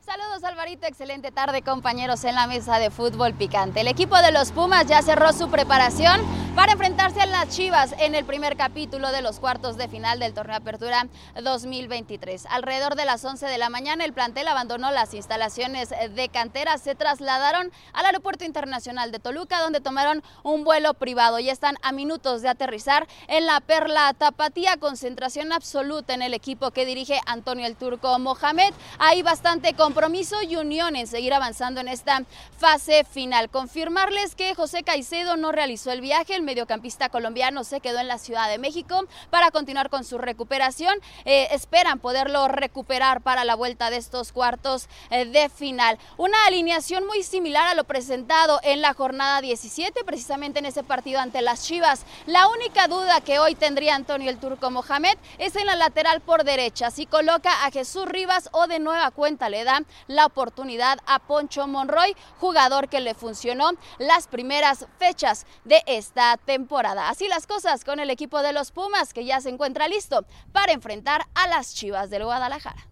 [0.00, 3.82] Saludos Alvarito, excelente tarde compañeros en la mesa de fútbol picante.
[3.82, 6.20] El equipo de los Pumas ya cerró su preparación
[6.56, 10.34] para enfrentarse a las Chivas en el primer capítulo de los cuartos de final del
[10.34, 11.06] torneo Apertura
[11.40, 12.46] 2023.
[12.46, 16.94] Alrededor de las 11 de la mañana el plantel abandonó las instalaciones de cantera, se
[16.94, 22.42] trasladaron al Aeropuerto Internacional de Toluca donde tomaron un vuelo privado y están a minutos
[22.42, 27.76] de aterrizar en la Perla Tapatía, concentración absoluta en el equipo que dirige Antonio el
[27.76, 28.72] Turco Mohamed.
[28.98, 32.22] Hay bastante compromiso y unión en seguir avanzando en esta
[32.56, 33.50] fase final.
[33.50, 38.16] Confirmarles que José Caicedo no realizó el viaje, el mediocampista colombiano se quedó en la
[38.16, 40.98] Ciudad de México para continuar con su recuperación.
[41.26, 45.98] Eh, esperan poderlo recuperar para la vuelta de estos cuartos eh, de final.
[46.16, 51.20] Una alineación muy similar a lo presentado en la jornada 17, precisamente en ese partido
[51.20, 52.06] ante las Chivas.
[52.26, 56.44] La única duda que hoy tendría Antonio el Turco Mohamed es en la lateral por
[56.44, 56.90] derecha.
[56.90, 59.82] Si coloca a Jesús Rivas o de nueva cuenta le da
[60.14, 67.08] la oportunidad a Poncho Monroy, jugador que le funcionó las primeras fechas de esta temporada.
[67.08, 70.72] Así las cosas con el equipo de los Pumas que ya se encuentra listo para
[70.72, 72.86] enfrentar a las Chivas del Guadalajara.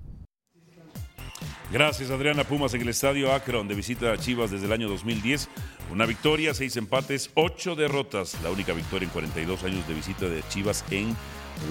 [1.73, 5.49] Gracias Adriana Pumas en el estadio Akron de visita a Chivas desde el año 2010.
[5.91, 8.37] Una victoria, seis empates, ocho derrotas.
[8.43, 11.17] La única victoria en 42 años de visita de Chivas en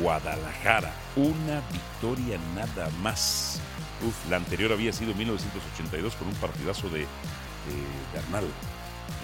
[0.01, 0.91] Guadalajara.
[1.15, 3.61] Una victoria nada más.
[4.03, 8.45] Uf, la anterior había sido 1982 con un partidazo de, de, Arnal.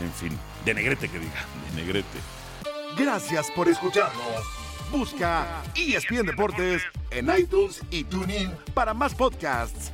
[0.01, 2.19] En fin, de Negrete que diga, de Negrete.
[2.97, 4.43] Gracias por escucharnos.
[4.91, 9.91] Busca ESPN Deportes en iTunes y TuneIn para más podcasts.